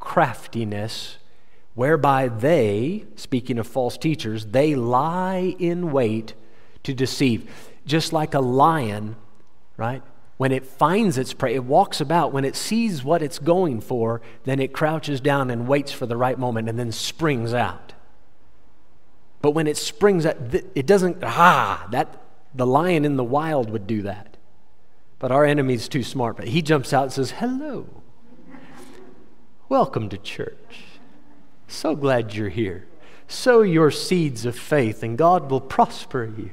[0.00, 1.18] craftiness,
[1.76, 6.34] whereby they, speaking of false teachers, they lie in wait
[6.82, 7.48] to deceive.
[7.86, 9.14] Just like a lion,
[9.76, 10.02] right?
[10.36, 12.32] When it finds its prey, it walks about.
[12.32, 16.16] When it sees what it's going for, then it crouches down and waits for the
[16.16, 17.92] right moment and then springs out.
[19.40, 20.36] But when it springs out,
[20.74, 22.22] it doesn't, ah, that,
[22.54, 24.36] the lion in the wild would do that.
[25.18, 26.36] But our enemy's too smart.
[26.36, 27.86] But he jumps out and says, Hello.
[29.68, 30.84] Welcome to church.
[31.66, 32.86] So glad you're here.
[33.26, 36.50] Sow your seeds of faith, and God will prosper you.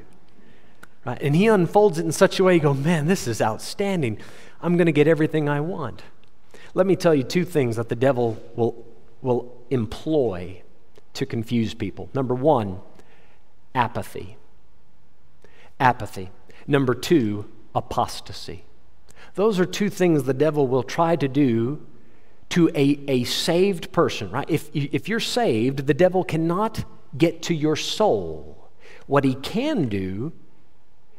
[1.06, 1.20] Right?
[1.22, 4.18] And he unfolds it in such a way you go, man, this is outstanding.
[4.60, 6.02] I'm going to get everything I want.
[6.74, 8.84] Let me tell you two things that the devil will,
[9.22, 10.62] will employ
[11.16, 12.08] to confuse people.
[12.14, 12.80] Number one,
[13.74, 14.36] apathy.
[15.78, 16.30] Apathy.
[16.66, 18.64] Number two, apostasy.
[19.34, 21.86] Those are two things the devil will try to do
[22.50, 24.48] to a, a saved person, right?
[24.48, 26.84] If, if you're saved, the devil cannot
[27.16, 28.70] get to your soul.
[29.06, 30.32] What he can do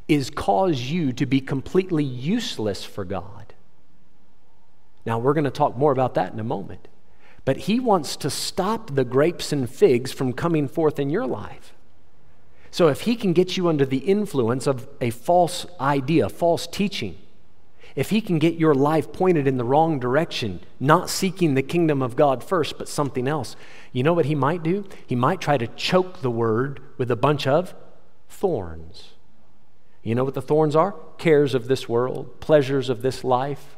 [0.08, 3.54] is cause you to be completely useless for God.
[5.06, 6.88] Now, we're going to talk more about that in a moment.
[7.48, 11.74] But He wants to stop the grapes and figs from coming forth in your life.
[12.72, 17.18] So, if He can get you under the influence of a false idea, false teaching,
[17.96, 22.02] if He can get your life pointed in the wrong direction, not seeking the kingdom
[22.02, 23.56] of God first, but something else,
[23.94, 24.84] you know what He might do?
[25.08, 27.74] He might try to choke the word with a bunch of
[28.28, 29.14] thorns.
[30.04, 30.96] You know what the thorns are?
[31.18, 33.78] Cares of this world, pleasures of this life,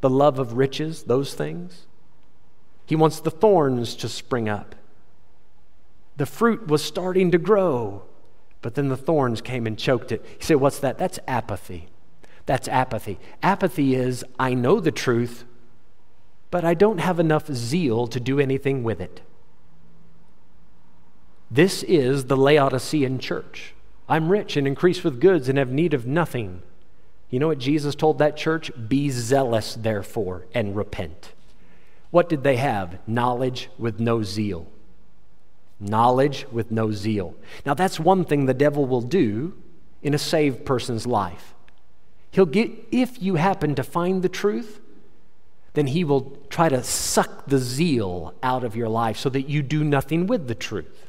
[0.00, 1.86] the love of riches, those things.
[2.90, 4.74] He wants the thorns to spring up.
[6.16, 8.02] The fruit was starting to grow,
[8.62, 10.26] but then the thorns came and choked it.
[10.40, 10.98] He said, What's that?
[10.98, 11.86] That's apathy.
[12.46, 13.20] That's apathy.
[13.44, 15.44] Apathy is, I know the truth,
[16.50, 19.20] but I don't have enough zeal to do anything with it.
[21.48, 23.72] This is the Laodicean church.
[24.08, 26.62] I'm rich and increase with goods and have need of nothing.
[27.30, 28.72] You know what Jesus told that church?
[28.88, 31.34] Be zealous, therefore, and repent.
[32.10, 32.98] What did they have?
[33.06, 34.66] Knowledge with no zeal.
[35.78, 37.34] Knowledge with no zeal.
[37.64, 39.54] Now, that's one thing the devil will do
[40.02, 41.54] in a saved person's life.
[42.32, 44.80] He'll get, if you happen to find the truth,
[45.74, 49.62] then he will try to suck the zeal out of your life so that you
[49.62, 51.06] do nothing with the truth.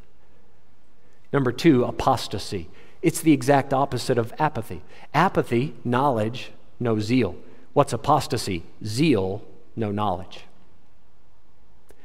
[1.34, 2.70] Number two, apostasy.
[3.02, 4.84] It's the exact opposite of apathy.
[5.14, 7.36] Apathy, knowledge, no zeal.
[7.74, 8.64] What's apostasy?
[8.86, 9.44] Zeal,
[9.76, 10.46] no knowledge.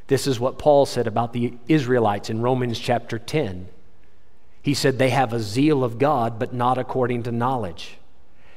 [0.09, 3.69] This is what Paul said about the Israelites in Romans chapter 10.
[4.63, 7.99] He said they have a zeal of God, but not according to knowledge.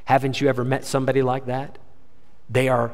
[0.06, 1.78] Haven't you ever met somebody like that?
[2.50, 2.94] They are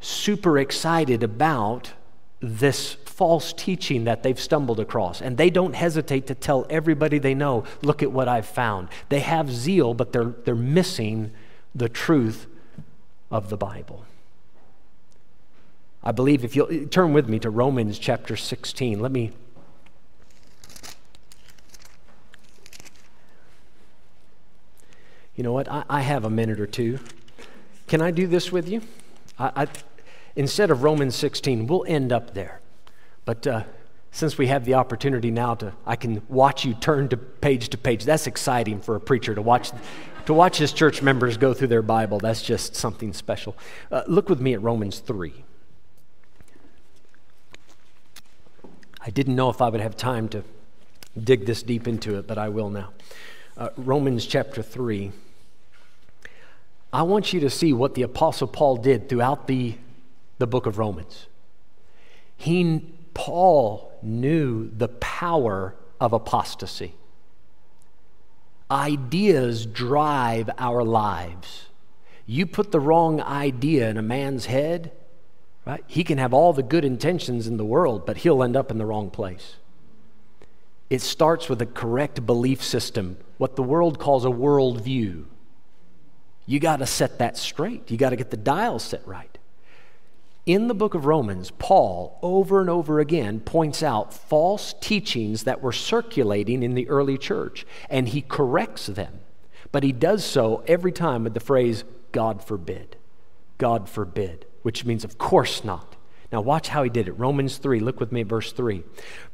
[0.00, 1.92] super excited about
[2.40, 5.20] this false teaching that they've stumbled across.
[5.20, 8.88] And they don't hesitate to tell everybody they know, look at what I've found.
[9.08, 11.30] They have zeal, but they're, they're missing
[11.74, 12.46] the truth
[13.30, 14.04] of the Bible.
[16.04, 19.30] I believe if you'll turn with me to Romans chapter 16, let me.
[25.36, 25.70] You know what?
[25.70, 26.98] I, I have a minute or two.
[27.86, 28.82] Can I do this with you?
[29.38, 29.66] I, I,
[30.34, 32.60] instead of Romans 16, we'll end up there.
[33.24, 33.62] But uh,
[34.10, 37.78] since we have the opportunity now to, I can watch you turn to page to
[37.78, 38.04] page.
[38.04, 39.70] That's exciting for a preacher to watch,
[40.26, 42.18] to watch his church members go through their Bible.
[42.18, 43.56] That's just something special.
[43.90, 45.44] Uh, look with me at Romans 3.
[49.04, 50.44] I didn't know if I would have time to
[51.22, 52.92] dig this deep into it, but I will now.
[53.56, 55.12] Uh, Romans chapter 3.
[56.92, 59.76] I want you to see what the Apostle Paul did throughout the,
[60.38, 61.26] the book of Romans.
[62.36, 62.82] He
[63.14, 66.94] Paul knew the power of apostasy.
[68.70, 71.66] Ideas drive our lives.
[72.26, 74.92] You put the wrong idea in a man's head,
[75.64, 75.84] right?
[75.86, 78.78] He can have all the good intentions in the world, but he'll end up in
[78.78, 79.56] the wrong place.
[80.90, 85.24] It starts with a correct belief system, what the world calls a worldview.
[86.44, 87.90] You got to set that straight.
[87.90, 89.38] You got to get the dial set right.
[90.44, 95.62] In the book of Romans, Paul over and over again points out false teachings that
[95.62, 99.20] were circulating in the early church, and he corrects them.
[99.70, 102.96] But he does so every time with the phrase, God forbid.
[103.56, 105.96] God forbid, which means, of course not.
[106.32, 107.12] Now, watch how he did it.
[107.12, 108.82] Romans 3, look with me verse 3.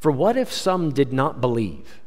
[0.01, 2.01] For what if some did not believe?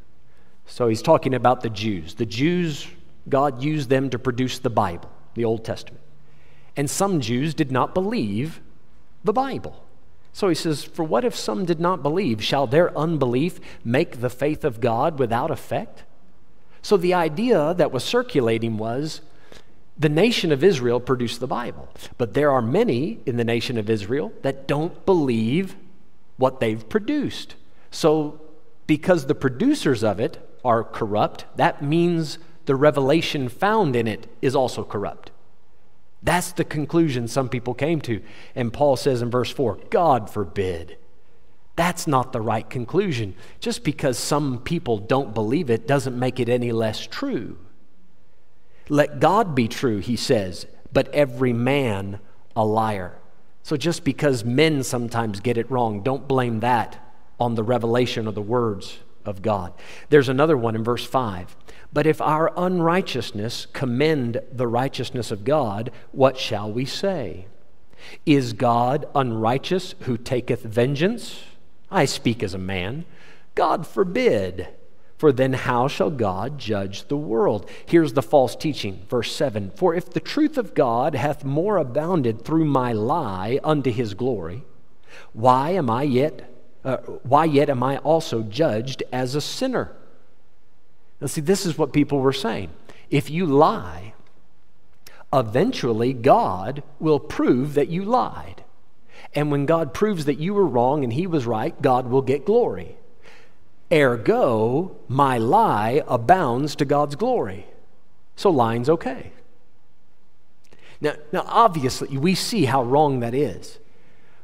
[0.66, 2.16] So he's talking about the Jews.
[2.16, 2.88] The Jews,
[3.30, 6.04] God used them to produce the Bible, the Old Testament.
[6.76, 8.62] And some Jews did not believe
[9.24, 9.86] the Bible.
[10.34, 12.44] So he says, For what if some did not believe?
[12.44, 16.04] Shall their unbelief make the faith of God without effect?
[16.82, 19.22] So the idea that was circulating was
[19.98, 23.90] the nation of Israel produced the Bible, but there are many in the nation of
[23.90, 25.76] Israel that don't believe
[26.38, 27.56] what they've produced.
[27.92, 28.42] So,
[28.88, 34.56] because the producers of it are corrupt, that means the revelation found in it is
[34.56, 35.32] also corrupt.
[36.24, 38.22] That's the conclusion some people came to.
[38.56, 40.98] And Paul says in verse 4 God forbid.
[41.76, 43.34] That's not the right conclusion.
[43.60, 47.58] Just because some people don't believe it doesn't make it any less true.
[48.92, 52.20] Let God be true, he says, but every man
[52.58, 53.18] a liar.
[53.64, 57.00] So just because men sometimes get it wrong, don't blame that
[57.40, 59.72] on the revelation of the words of God.
[60.10, 61.56] There's another one in verse 5.
[61.94, 67.48] But if our unrighteousness commend the righteousness of God, what shall we say?
[68.26, 71.44] Is God unrighteous who taketh vengeance?
[71.90, 73.06] I speak as a man.
[73.56, 74.68] God forbid.
[75.22, 77.70] For then how shall God judge the world?
[77.86, 82.44] Here's the false teaching, verse 7 For if the truth of God hath more abounded
[82.44, 84.64] through my lie unto his glory,
[85.32, 86.52] why am I yet
[86.84, 89.92] uh, why yet am I also judged as a sinner?
[91.20, 92.72] Now, see, this is what people were saying.
[93.12, 94.16] If you lie,
[95.32, 98.64] eventually God will prove that you lied.
[99.36, 102.44] And when God proves that you were wrong and he was right, God will get
[102.44, 102.98] glory.
[103.92, 107.66] Ergo, my lie abounds to God's glory.
[108.36, 109.32] So lying's okay.
[111.02, 113.80] Now, now obviously, we see how wrong that is.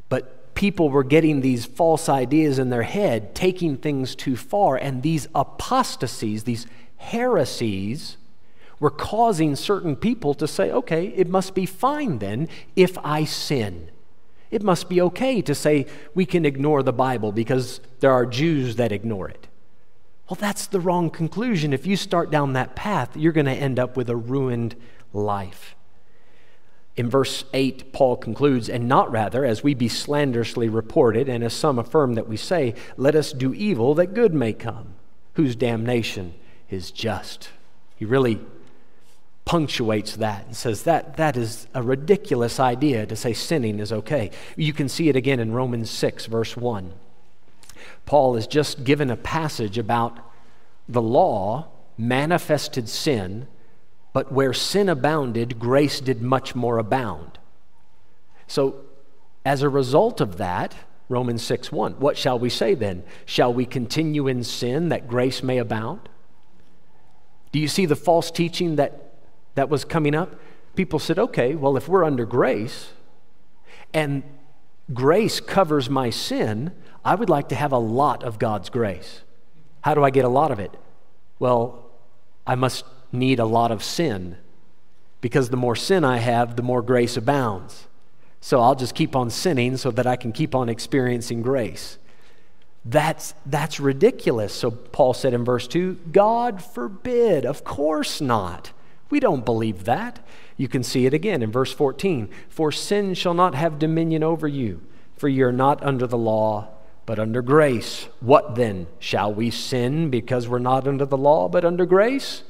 [0.10, 5.04] But people were getting these false ideas in their head, taking things too far, and
[5.04, 6.68] these apostasies, these
[6.98, 8.18] heresies,
[8.80, 13.92] were causing certain people to say, okay, it must be fine then if I sin.
[14.50, 18.78] It must be okay to say we can ignore the Bible because there are Jews
[18.78, 19.48] that ignore it.
[20.30, 21.74] Well, that's the wrong conclusion.
[21.74, 24.76] If you start down that path, you're going to end up with a ruined
[25.14, 25.76] life.
[26.98, 31.54] In verse 8, Paul concludes, And not rather, as we be slanderously reported, and as
[31.54, 34.96] some affirm that we say, let us do evil that good may come,
[35.34, 36.34] whose damnation
[36.70, 37.50] is just.
[37.96, 38.42] He really
[39.48, 44.30] punctuates that and says that that is a ridiculous idea to say sinning is okay.
[44.58, 46.92] You can see it again in Romans 6, verse 1.
[48.06, 50.20] Paul has just given a passage about
[50.90, 53.48] the law manifested sin
[54.18, 57.38] but where sin abounded, grace did much more abound.
[58.48, 58.82] So,
[59.46, 60.74] as a result of that,
[61.08, 63.04] Romans 6 1, what shall we say then?
[63.28, 66.10] Shall we continue in sin that grace may abound?
[67.52, 69.07] Do you see the false teaching that,
[69.58, 70.36] that was coming up?
[70.76, 72.92] People said, okay, well, if we're under grace
[73.92, 74.22] and
[74.94, 76.72] grace covers my sin,
[77.04, 79.22] I would like to have a lot of God's grace.
[79.82, 80.72] How do I get a lot of it?
[81.40, 81.90] Well,
[82.46, 84.38] I must need a lot of sin
[85.22, 87.88] because the more sin I have, the more grace abounds.
[88.40, 91.98] So I'll just keep on sinning so that I can keep on experiencing grace.
[92.86, 94.54] That's, that's ridiculous.
[94.54, 97.44] So Paul said in verse 2 God forbid.
[97.44, 98.72] Of course not.
[99.10, 100.26] We don't believe that.
[100.58, 104.48] You can see it again in verse 14 For sin shall not have dominion over
[104.48, 104.82] you,
[105.16, 106.70] for you're not under the law,
[107.06, 108.08] but under grace.
[108.20, 108.88] What then?
[109.00, 112.44] Shall we sin because we're not under the law, but under grace?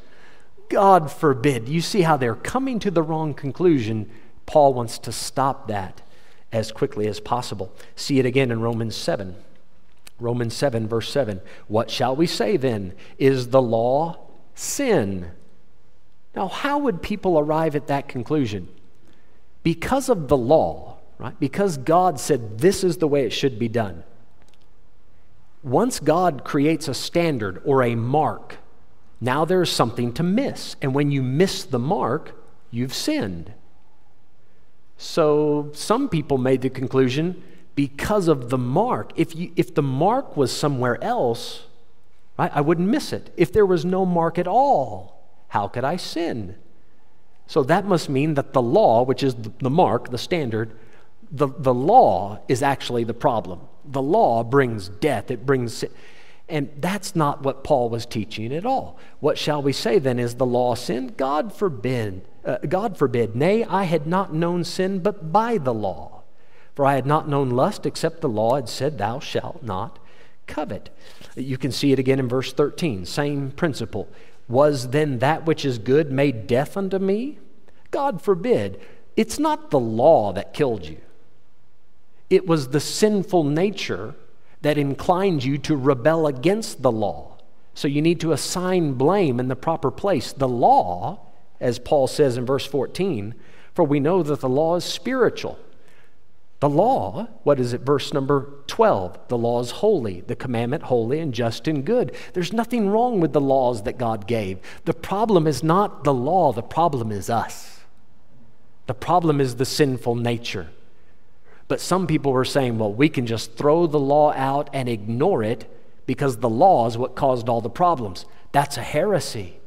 [0.70, 1.70] God forbid.
[1.70, 4.10] You see how they're coming to the wrong conclusion.
[4.46, 6.02] Paul wants to stop that
[6.52, 7.74] as quickly as possible.
[7.96, 9.36] See it again in Romans 7.
[10.20, 11.42] Romans 7, verse 7.
[11.68, 12.94] What shall we say then?
[13.18, 14.18] Is the law
[14.56, 15.32] sin?
[16.38, 18.70] Now, how would people arrive at that conclusion?
[19.64, 21.38] Because of the law, right?
[21.40, 24.04] Because God said this is the way it should be done.
[25.64, 28.58] Once God creates a standard or a mark
[29.20, 30.76] now there's something to miss.
[30.82, 32.36] And when you miss the mark,
[32.70, 33.54] you've sinned.
[34.98, 37.44] So some people made the conclusion
[37.76, 41.66] because of the mark, if, you, if the mark was somewhere else,
[42.38, 43.32] right, I wouldn't miss it.
[43.38, 45.17] If there was no mark at all,
[45.58, 46.56] how could I sin?
[47.48, 50.78] So that must mean that the law, which is the mark, the standard,
[51.32, 53.62] the, the law is actually the problem.
[53.84, 55.90] The law brings death, it brings sin.
[56.48, 59.00] And that's not what Paul was teaching at all.
[59.20, 60.20] What shall we say then?
[60.20, 61.16] Is the law sin?
[61.18, 62.28] God forbid.
[62.46, 63.36] Uh, God forbid.
[63.36, 66.22] Nay, I had not known sin but by the law.
[66.76, 69.98] For I had not known lust except the law had said, Thou shalt not
[70.46, 70.92] covet.
[71.36, 74.08] You can see it again in verse 13, same principle.
[74.48, 77.40] Was then that which is good made death unto me?
[77.92, 78.80] God forbid.
[79.16, 81.02] It's not the law that killed you,
[82.30, 84.16] it was the sinful nature
[84.62, 87.38] that inclined you to rebel against the law.
[87.74, 90.34] So you need to assign blame in the proper place.
[90.34, 91.20] The law,
[91.60, 93.36] as Paul says in verse 14,
[93.74, 95.60] for we know that the law is spiritual.
[96.60, 99.28] The law, what is it, verse number 12?
[99.28, 102.16] The law is holy, the commandment holy and just and good.
[102.34, 104.60] There's nothing wrong with the laws that God gave.
[104.86, 107.82] The problem is not the law, the problem is us.
[108.88, 110.70] The problem is the sinful nature.
[111.68, 115.44] But some people were saying, well, we can just throw the law out and ignore
[115.44, 115.72] it
[116.08, 118.26] because the law is what caused all the problems.
[118.52, 119.60] That's a heresy.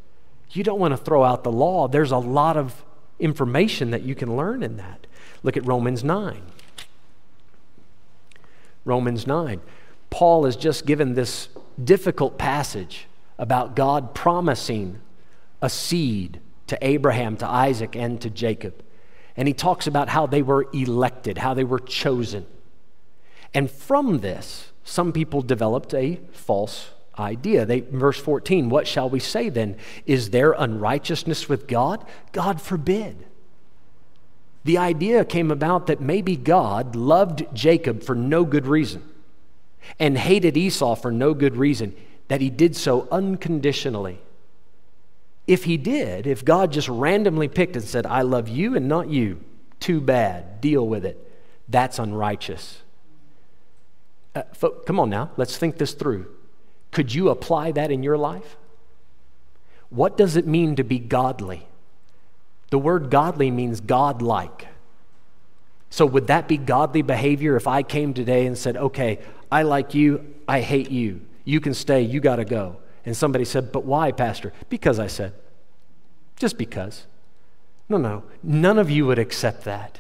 [0.51, 1.86] You don't want to throw out the law.
[1.86, 2.84] There's a lot of
[3.20, 5.07] information that you can learn in that.
[5.43, 6.43] Look at Romans 9.
[8.85, 9.61] Romans 9.
[10.11, 11.49] Paul has just given this
[11.83, 13.07] difficult passage
[13.39, 15.01] about God promising
[15.62, 18.83] a seed to Abraham, to Isaac, and to Jacob.
[19.37, 22.47] And he talks about how they were elected, how they were chosen.
[23.55, 27.64] And from this, some people developed a false idea.
[27.64, 29.76] They, verse 14, what shall we say then?
[30.07, 32.05] Is there unrighteousness with God?
[32.33, 33.26] God forbid.
[34.64, 39.02] The idea came about that maybe God loved Jacob for no good reason
[39.98, 41.94] and hated Esau for no good reason,
[42.28, 44.20] that he did so unconditionally.
[45.46, 49.08] If he did, if God just randomly picked and said, I love you and not
[49.08, 49.42] you,
[49.80, 51.18] too bad, deal with it,
[51.68, 52.82] that's unrighteous.
[54.34, 54.42] Uh,
[54.86, 56.26] come on now, let's think this through.
[56.92, 58.56] Could you apply that in your life?
[59.88, 61.66] What does it mean to be godly?
[62.70, 64.68] The word godly means godlike.
[65.90, 69.18] So, would that be godly behavior if I came today and said, okay,
[69.50, 71.20] I like you, I hate you.
[71.44, 72.76] You can stay, you got to go.
[73.04, 74.52] And somebody said, but why, Pastor?
[74.68, 75.32] Because I said.
[76.36, 77.06] Just because.
[77.88, 78.22] No, no.
[78.42, 79.98] None of you would accept that.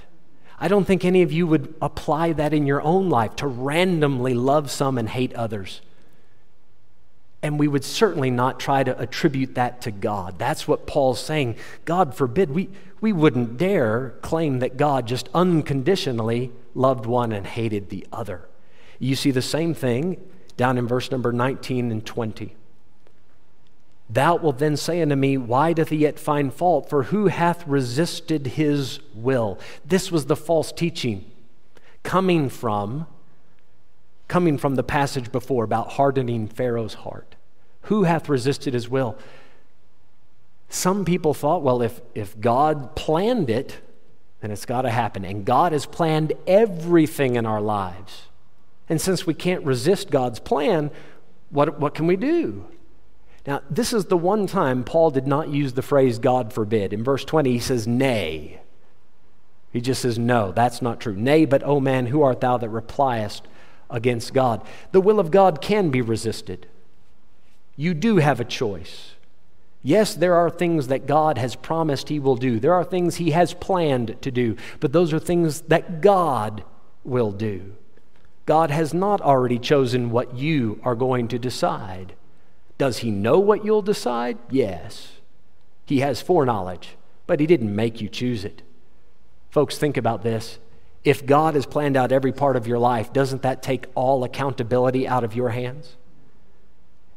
[0.60, 4.34] I don't think any of you would apply that in your own life to randomly
[4.34, 5.80] love some and hate others.
[7.42, 10.38] And we would certainly not try to attribute that to God.
[10.38, 11.56] That's what Paul's saying.
[11.84, 12.68] God forbid, we,
[13.00, 18.46] we wouldn't dare claim that God just unconditionally loved one and hated the other.
[18.98, 20.20] You see the same thing
[20.56, 22.54] down in verse number 19 and 20.
[24.10, 26.90] Thou wilt then say unto me, Why doth he yet find fault?
[26.90, 29.58] For who hath resisted his will?
[29.84, 31.30] This was the false teaching
[32.02, 33.06] coming from
[34.30, 37.34] coming from the passage before about hardening Pharaoh's heart.
[37.82, 39.18] Who hath resisted his will?
[40.68, 43.80] Some people thought, well, if, if God planned it,
[44.40, 45.24] then it's got to happen.
[45.24, 48.28] And God has planned everything in our lives.
[48.88, 50.92] And since we can't resist God's plan,
[51.50, 52.66] what, what can we do?
[53.48, 56.92] Now, this is the one time Paul did not use the phrase God forbid.
[56.92, 58.60] In verse 20, he says, Nay.
[59.72, 61.16] He just says, No, that's not true.
[61.16, 63.42] Nay, but, O man, who art thou that repliest
[63.90, 64.64] against God.
[64.92, 66.66] The will of God can be resisted.
[67.76, 69.12] You do have a choice.
[69.82, 73.30] Yes, there are things that God has promised He will do, there are things He
[73.30, 76.64] has planned to do, but those are things that God
[77.04, 77.74] will do.
[78.44, 82.14] God has not already chosen what you are going to decide.
[82.78, 84.36] Does He know what you'll decide?
[84.50, 85.12] Yes.
[85.86, 88.62] He has foreknowledge, but He didn't make you choose it.
[89.50, 90.58] Folks, think about this.
[91.04, 95.08] If God has planned out every part of your life, doesn't that take all accountability
[95.08, 95.96] out of your hands?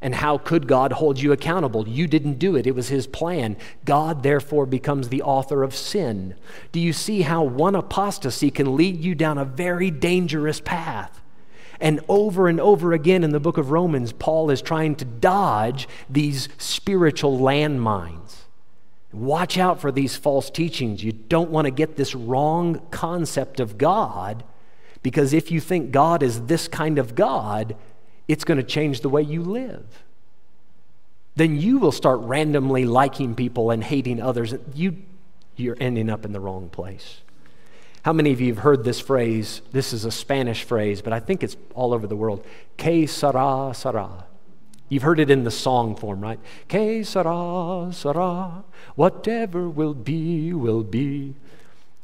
[0.02, 1.88] And how could God hold you accountable?
[1.88, 3.56] You didn't do it, it was His plan.
[3.86, 6.36] God, therefore, becomes the author of sin.
[6.74, 11.22] Do you see how one apostasy can lead you down a very dangerous path?
[11.80, 15.88] And over and over again in the book of Romans, Paul is trying to dodge
[16.10, 18.43] these spiritual landmines.
[19.14, 21.04] Watch out for these false teachings.
[21.04, 24.44] You don't want to get this wrong concept of God
[25.04, 27.76] because if you think God is this kind of God,
[28.28, 30.04] it's going to change the way you live.
[31.36, 34.56] Then you will start randomly liking people and hating others.
[34.74, 34.98] You,
[35.56, 37.22] you're ending up in the wrong place.
[38.04, 39.62] How many of you have heard this phrase?
[39.72, 42.46] This is a Spanish phrase, but I think it's all over the world.
[42.78, 44.26] Que sera, sera.
[44.90, 46.40] You've heard it in the song form, right?
[46.68, 48.64] Que sera, sera.
[48.96, 51.36] Whatever will be, will be.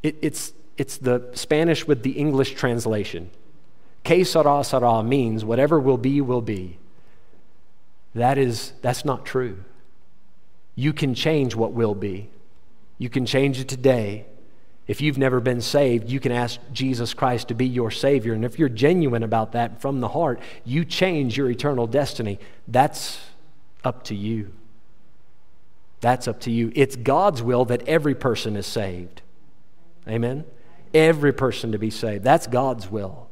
[0.02, 3.30] It, it's, it's the Spanish with the English translation.
[4.02, 6.78] Que sera, sera means whatever will be, will be.
[8.14, 9.62] That is, that's not true.
[10.74, 12.30] You can change what will be.
[12.98, 14.26] You can change it today.
[14.90, 18.32] If you've never been saved, you can ask Jesus Christ to be your Savior.
[18.32, 22.40] And if you're genuine about that from the heart, you change your eternal destiny.
[22.66, 23.20] That's
[23.84, 24.50] up to you.
[26.00, 26.72] That's up to you.
[26.74, 29.22] It's God's will that every person is saved.
[30.08, 30.44] Amen?
[30.92, 32.24] Every person to be saved.
[32.24, 33.28] That's God's will.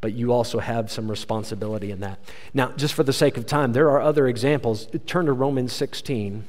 [0.00, 2.20] But you also have some responsibility in that.
[2.54, 4.86] Now, just for the sake of time, there are other examples.
[5.04, 6.44] Turn to Romans 16.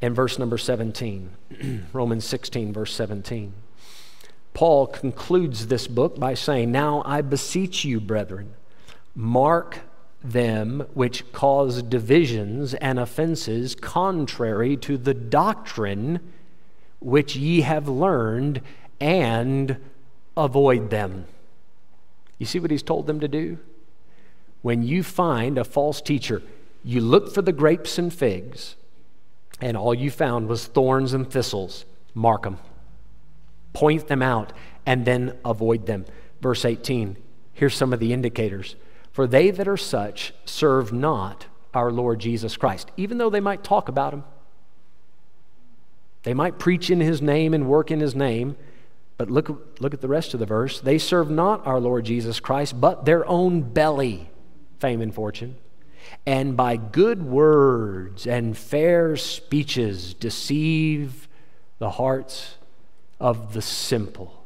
[0.00, 1.30] And verse number 17.
[1.92, 3.52] Romans 16, verse 17.
[4.54, 8.54] Paul concludes this book by saying, Now I beseech you, brethren,
[9.14, 9.80] mark
[10.24, 16.20] them which cause divisions and offenses contrary to the doctrine
[17.00, 18.60] which ye have learned,
[18.98, 19.76] and
[20.36, 21.26] avoid them.
[22.38, 23.58] You see what he's told them to do?
[24.62, 26.42] When you find a false teacher,
[26.82, 28.76] you look for the grapes and figs
[29.60, 31.84] and all you found was thorns and thistles,
[32.14, 32.58] mark them.
[33.72, 34.52] Point them out
[34.84, 36.04] and then avoid them.
[36.40, 37.16] Verse 18,
[37.52, 38.76] here's some of the indicators.
[39.12, 43.64] For they that are such serve not our Lord Jesus Christ, even though they might
[43.64, 44.24] talk about him.
[46.22, 48.56] They might preach in his name and work in his name,
[49.16, 50.80] but look, look at the rest of the verse.
[50.80, 54.28] They serve not our Lord Jesus Christ, but their own belly,
[54.78, 55.56] fame and fortune
[56.24, 61.28] and by good words and fair speeches deceive
[61.78, 62.56] the hearts
[63.20, 64.44] of the simple.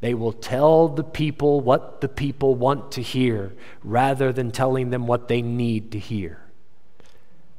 [0.00, 5.06] They will tell the people what the people want to hear rather than telling them
[5.06, 6.40] what they need to hear.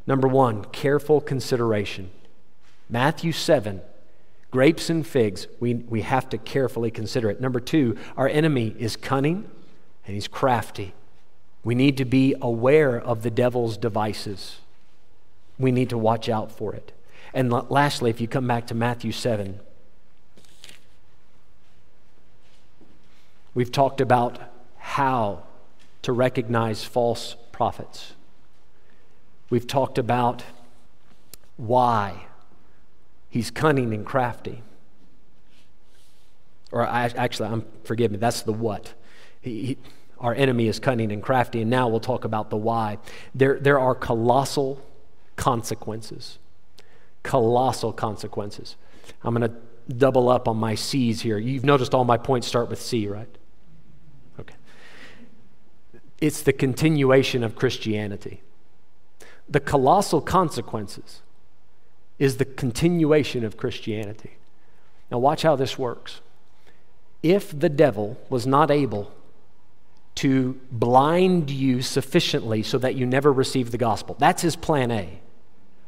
[0.07, 2.11] Number one, careful consideration.
[2.89, 3.81] Matthew 7,
[4.51, 7.41] grapes and figs, we, we have to carefully consider it.
[7.41, 9.49] Number two, our enemy is cunning
[10.05, 10.93] and he's crafty.
[11.64, 14.60] We need to be aware of the devil's devices.
[15.57, 16.91] We need to watch out for it.
[17.34, 19.60] And lastly, if you come back to Matthew 7,
[23.53, 24.39] we've talked about
[24.78, 25.43] how
[26.01, 28.14] to recognize false prophets.
[29.49, 30.43] We've talked about
[31.57, 32.28] why
[33.30, 34.64] he's cunning and crafty.
[36.72, 38.93] Or I, actually, I'm forgive me, that's the what.
[39.41, 39.78] He, he,
[40.20, 42.97] our enemy is cunning and crafty, and now we'll talk about the why.
[43.34, 44.86] There, there are colossal
[45.36, 46.38] consequences.
[47.24, 48.76] Colossal consequences.
[49.24, 51.38] I'm going to double up on my C's here.
[51.38, 53.30] You've noticed all my points start with C, right?
[54.39, 54.55] Okay.
[56.20, 58.41] It's the continuation of Christianity.
[59.47, 61.22] The colossal consequences
[62.20, 64.34] is the continuation of Christianity.
[65.09, 66.22] Now, watch how this works.
[67.24, 69.11] If the devil was not able
[70.20, 74.17] to blind you sufficiently so that you never receive the gospel.
[74.20, 75.22] That's his plan A.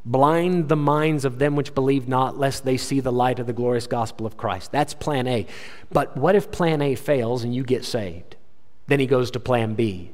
[0.06, 3.52] Blind the minds of them which believe not, lest they see the light of the
[3.52, 4.72] glorious gospel of Christ.
[4.72, 5.48] That's plan A.
[5.92, 8.38] But what if plan A fails and you get saved?
[8.88, 10.12] Then he goes to plan B.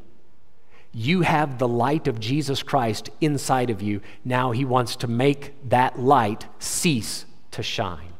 [0.91, 4.01] You have the light of Jesus Christ inside of you.
[4.25, 8.13] Now he wants to make that light cease to shine.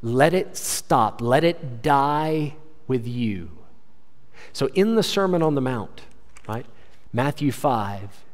[0.00, 2.54] Let it stop, let it die
[2.88, 3.50] with you.
[4.52, 6.02] So, in the Sermon on the Mount,
[6.46, 6.66] right,
[7.12, 8.24] Matthew 5,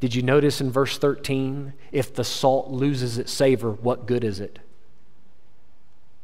[0.00, 1.74] did you notice in verse 13?
[1.92, 4.58] If the salt loses its savor, what good is it?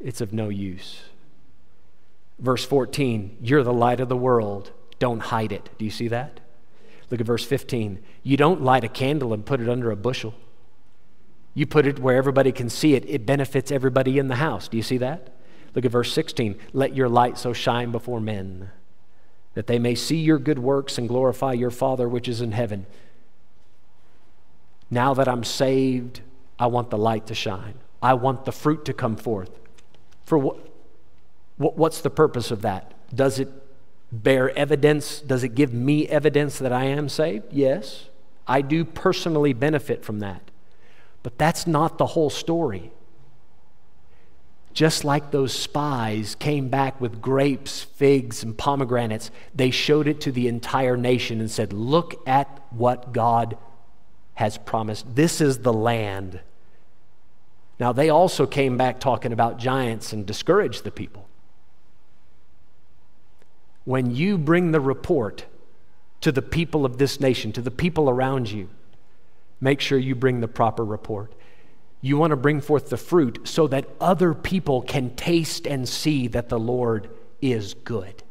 [0.00, 1.02] It's of no use.
[2.38, 4.72] Verse 14, you're the light of the world.
[4.98, 5.70] Don't hide it.
[5.78, 6.40] Do you see that?
[7.10, 8.02] Look at verse 15.
[8.22, 10.34] You don't light a candle and put it under a bushel.
[11.54, 13.04] You put it where everybody can see it.
[13.08, 14.68] It benefits everybody in the house.
[14.68, 15.34] Do you see that?
[15.74, 16.58] Look at verse 16.
[16.72, 18.70] Let your light so shine before men
[19.56, 22.84] that they may see your good works and glorify your Father which is in heaven.
[24.90, 26.20] Now that I'm saved,
[26.58, 27.72] I want the light to shine.
[28.02, 29.50] I want the fruit to come forth.
[30.26, 30.58] For what,
[31.56, 32.92] what's the purpose of that?
[33.14, 33.48] Does it
[34.12, 35.22] bear evidence?
[35.22, 37.46] Does it give me evidence that I am saved?
[37.50, 38.10] Yes.
[38.46, 40.50] I do personally benefit from that.
[41.22, 42.92] But that's not the whole story
[44.76, 50.30] just like those spies came back with grapes, figs, and pomegranates, they showed it to
[50.30, 53.56] the entire nation and said, Look at what God
[54.34, 55.14] has promised.
[55.14, 56.40] This is the land.
[57.80, 61.26] Now, they also came back talking about giants and discouraged the people.
[63.86, 65.46] When you bring the report
[66.20, 68.68] to the people of this nation, to the people around you,
[69.58, 71.32] make sure you bring the proper report.
[72.06, 76.28] You want to bring forth the fruit so that other people can taste and see
[76.28, 77.10] that the Lord
[77.42, 78.22] is good.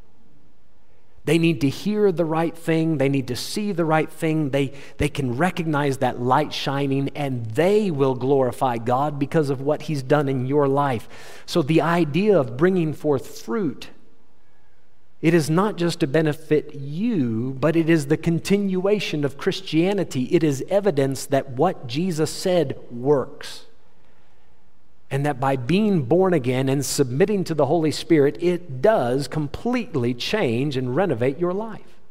[1.25, 2.99] They need to hear the right thing.
[2.99, 4.51] They need to see the right thing.
[4.51, 9.81] They, they can recognize that light shining, and they will glorify God because of what
[9.81, 11.09] He's done in your life.
[11.45, 13.89] So, the idea of bringing forth fruit,
[15.21, 20.29] it is not just to benefit you, but it is the continuation of Christianity.
[20.31, 23.64] It is evidence that what Jesus said works
[25.15, 30.13] and that by being born again and submitting to the Holy Spirit, it does completely
[30.13, 32.01] change and renovate your life.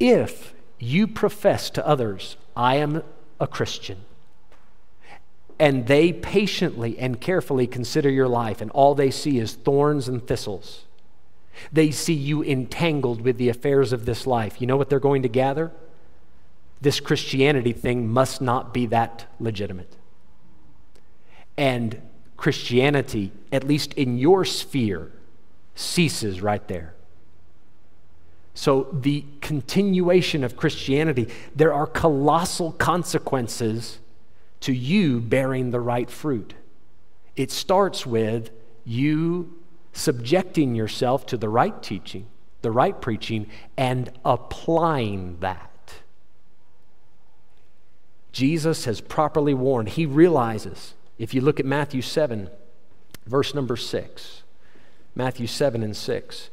[0.00, 3.04] If you profess to others, I am
[3.38, 3.98] a Christian,
[5.60, 10.26] and they patiently and carefully consider your life, and all they see is thorns and
[10.26, 10.86] thistles,
[11.72, 14.60] they see you entangled with the affairs of this life.
[14.60, 15.70] You know what they're going to gather?
[16.80, 19.94] This Christianity thing must not be that legitimate
[21.60, 22.00] and
[22.38, 25.12] Christianity, at least in your sphere,
[25.74, 26.94] ceases right there.
[28.54, 33.98] So, the continuation of Christianity, there are colossal consequences
[34.60, 36.54] to you bearing the right fruit.
[37.36, 38.50] It starts with
[38.84, 39.54] you
[39.92, 42.26] subjecting yourself to the right teaching,
[42.62, 45.92] the right preaching, and applying that.
[48.32, 49.90] Jesus has properly warned.
[49.90, 52.48] He realizes if you look at Matthew 7,
[53.26, 54.42] verse number 6,
[55.14, 56.50] Matthew 7 and 6,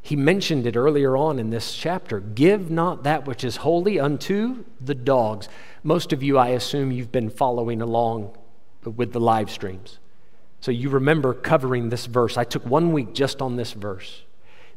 [0.00, 4.64] he mentioned it earlier on in this chapter give not that which is holy unto
[4.80, 5.48] the dogs.
[5.82, 8.38] Most of you, I assume, you've been following along
[8.84, 9.98] with the live streams.
[10.60, 12.36] So you remember covering this verse.
[12.36, 14.22] I took one week just on this verse.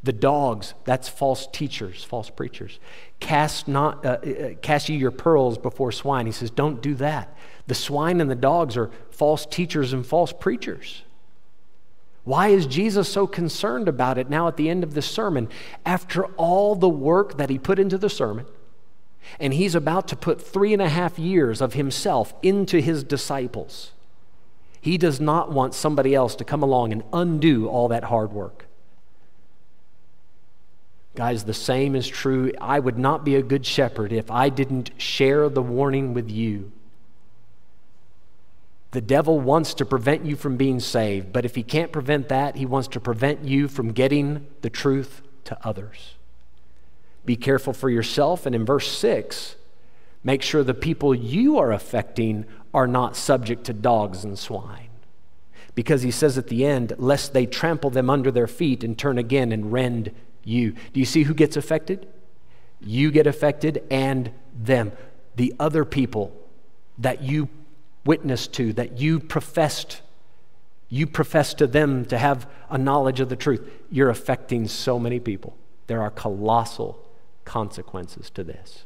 [0.04, 2.80] The dogs, that's false teachers, false preachers.
[3.20, 6.26] Cast not, uh, uh, cast ye your pearls before swine.
[6.26, 7.36] He says, don't do that.
[7.66, 11.04] The swine and the dogs are false teachers and false preachers.
[12.24, 15.48] Why is Jesus so concerned about it now at the end of this sermon?
[15.86, 18.46] After all the work that he put into the sermon,
[19.40, 23.94] and he's about to put three and a half years of himself into his disciples,
[24.80, 28.67] he does not want somebody else to come along and undo all that hard work.
[31.18, 32.54] Guys, the same is true.
[32.62, 36.72] I would not be a good shepherd if I didn't share the warning with you
[38.92, 42.56] the devil wants to prevent you from being saved, but if he can't prevent that,
[42.56, 46.16] he wants to prevent you from getting the truth to others.
[47.26, 48.46] Be careful for yourself.
[48.46, 49.56] And in verse 6,
[50.24, 54.90] make sure the people you are affecting are not subject to dogs and swine.
[55.76, 59.18] Because he says at the end, lest they trample them under their feet and turn
[59.18, 60.12] again and rend
[60.48, 60.72] you.
[60.72, 62.08] Do you see who gets affected?
[62.80, 64.92] You get affected and them,
[65.36, 66.32] the other people
[66.98, 67.50] that you
[68.06, 70.02] witnessed to, that you professed,
[70.90, 75.20] you profess to them to have a knowledge of the truth, you're affecting so many
[75.20, 75.56] people.
[75.88, 77.04] There are colossal
[77.46, 78.86] consequences to this.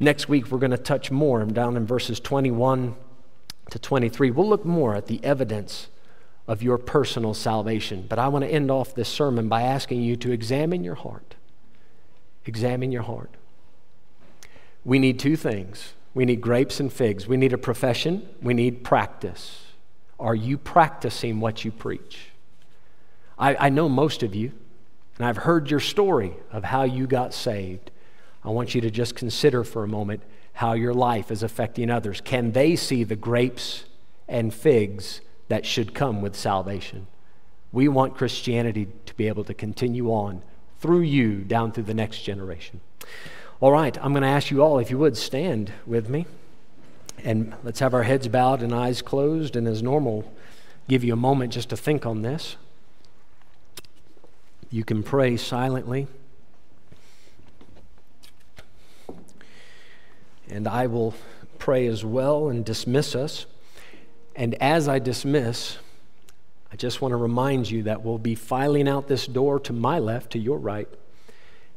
[0.00, 2.94] Next week, we're going to touch more down in verses 21
[3.70, 4.30] to 23.
[4.30, 5.88] We'll look more at the evidence
[6.48, 8.06] of your personal salvation.
[8.08, 11.36] But I want to end off this sermon by asking you to examine your heart.
[12.46, 13.30] Examine your heart.
[14.84, 17.28] We need two things we need grapes and figs.
[17.28, 18.28] We need a profession.
[18.42, 19.66] We need practice.
[20.18, 22.30] Are you practicing what you preach?
[23.38, 24.50] I, I know most of you,
[25.16, 27.92] and I've heard your story of how you got saved.
[28.42, 30.24] I want you to just consider for a moment
[30.54, 32.20] how your life is affecting others.
[32.20, 33.84] Can they see the grapes
[34.26, 37.06] and figs that should come with salvation?
[37.72, 40.42] We want Christianity to be able to continue on
[40.80, 42.80] through you down through the next generation.
[43.60, 46.26] All right, I'm going to ask you all, if you would, stand with me.
[47.24, 49.56] And let's have our heads bowed and eyes closed.
[49.56, 50.32] And as normal,
[50.88, 52.56] give you a moment just to think on this.
[54.70, 56.06] You can pray silently.
[60.48, 61.14] And I will
[61.58, 63.46] pray as well and dismiss us.
[64.38, 65.76] And as I dismiss,
[66.72, 69.98] I just want to remind you that we'll be filing out this door to my
[69.98, 70.88] left, to your right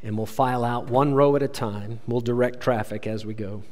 [0.04, 2.00] and we'll file out one row at a time.
[2.08, 3.64] We'll direct traffic as we go.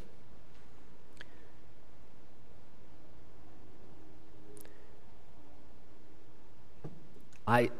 [7.48, 7.72] I,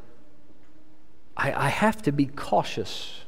[1.38, 3.22] I, I have to be cautious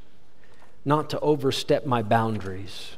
[0.83, 2.97] not to overstep my boundaries.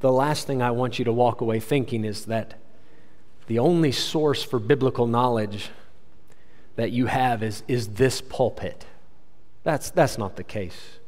[0.00, 2.58] The last thing I want you to walk away thinking is that
[3.46, 5.70] the only source for biblical knowledge
[6.76, 8.86] that you have is, is this pulpit.
[9.64, 10.98] That's, that's not the case.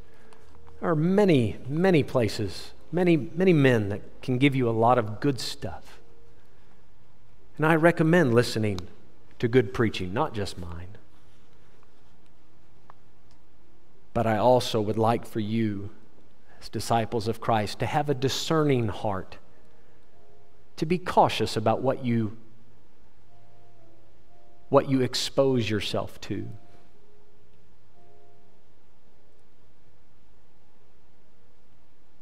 [0.80, 5.20] There are many, many places, many, many men that can give you a lot of
[5.20, 5.98] good stuff.
[7.56, 8.80] And I recommend listening
[9.38, 10.88] to good preaching, not just mine.
[14.12, 15.90] But I also would like for you,
[16.60, 19.38] as disciples of Christ, to have a discerning heart,
[20.76, 22.36] to be cautious about what you
[24.68, 26.48] what you expose yourself to.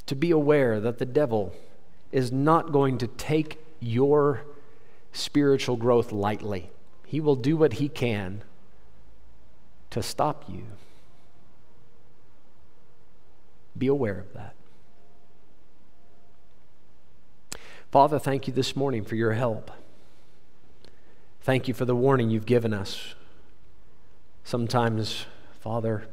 [0.06, 1.54] To be aware that the devil
[2.10, 4.42] is not going to take your
[5.12, 6.70] spiritual growth lightly.
[7.06, 8.42] He will do what he can
[9.90, 10.64] to stop you.
[13.78, 14.54] Be aware of that.
[17.92, 19.70] Father, thank you this morning for your help.
[21.42, 23.14] Thank you for the warning you've given us.
[24.44, 25.26] Sometimes,
[25.60, 26.06] Father,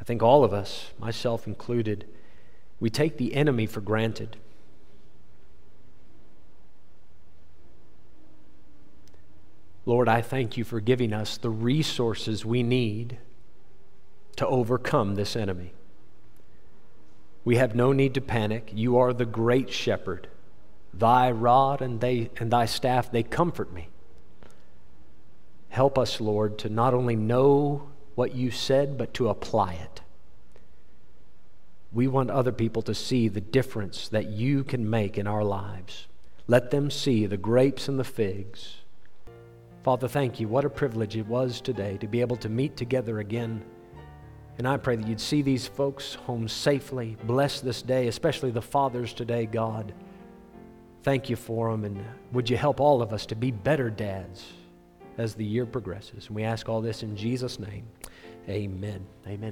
[0.00, 2.06] I think all of us, myself included,
[2.80, 4.38] we take the enemy for granted.
[9.84, 13.18] Lord, I thank you for giving us the resources we need
[14.36, 15.74] to overcome this enemy.
[17.44, 18.70] We have no need to panic.
[18.72, 20.28] You are the great shepherd.
[20.94, 23.88] Thy rod and, they, and thy staff, they comfort me.
[25.70, 30.02] Help us, Lord, to not only know what you said, but to apply it.
[31.92, 36.06] We want other people to see the difference that you can make in our lives.
[36.46, 38.76] Let them see the grapes and the figs.
[39.82, 40.48] Father, thank you.
[40.48, 43.64] What a privilege it was today to be able to meet together again.
[44.58, 47.16] And I pray that you'd see these folks home safely.
[47.24, 49.92] Bless this day, especially the fathers today, God.
[51.02, 51.84] Thank you for them.
[51.84, 54.44] And would you help all of us to be better dads
[55.18, 56.26] as the year progresses?
[56.26, 57.86] And we ask all this in Jesus' name.
[58.48, 59.04] Amen.
[59.26, 59.50] Amen.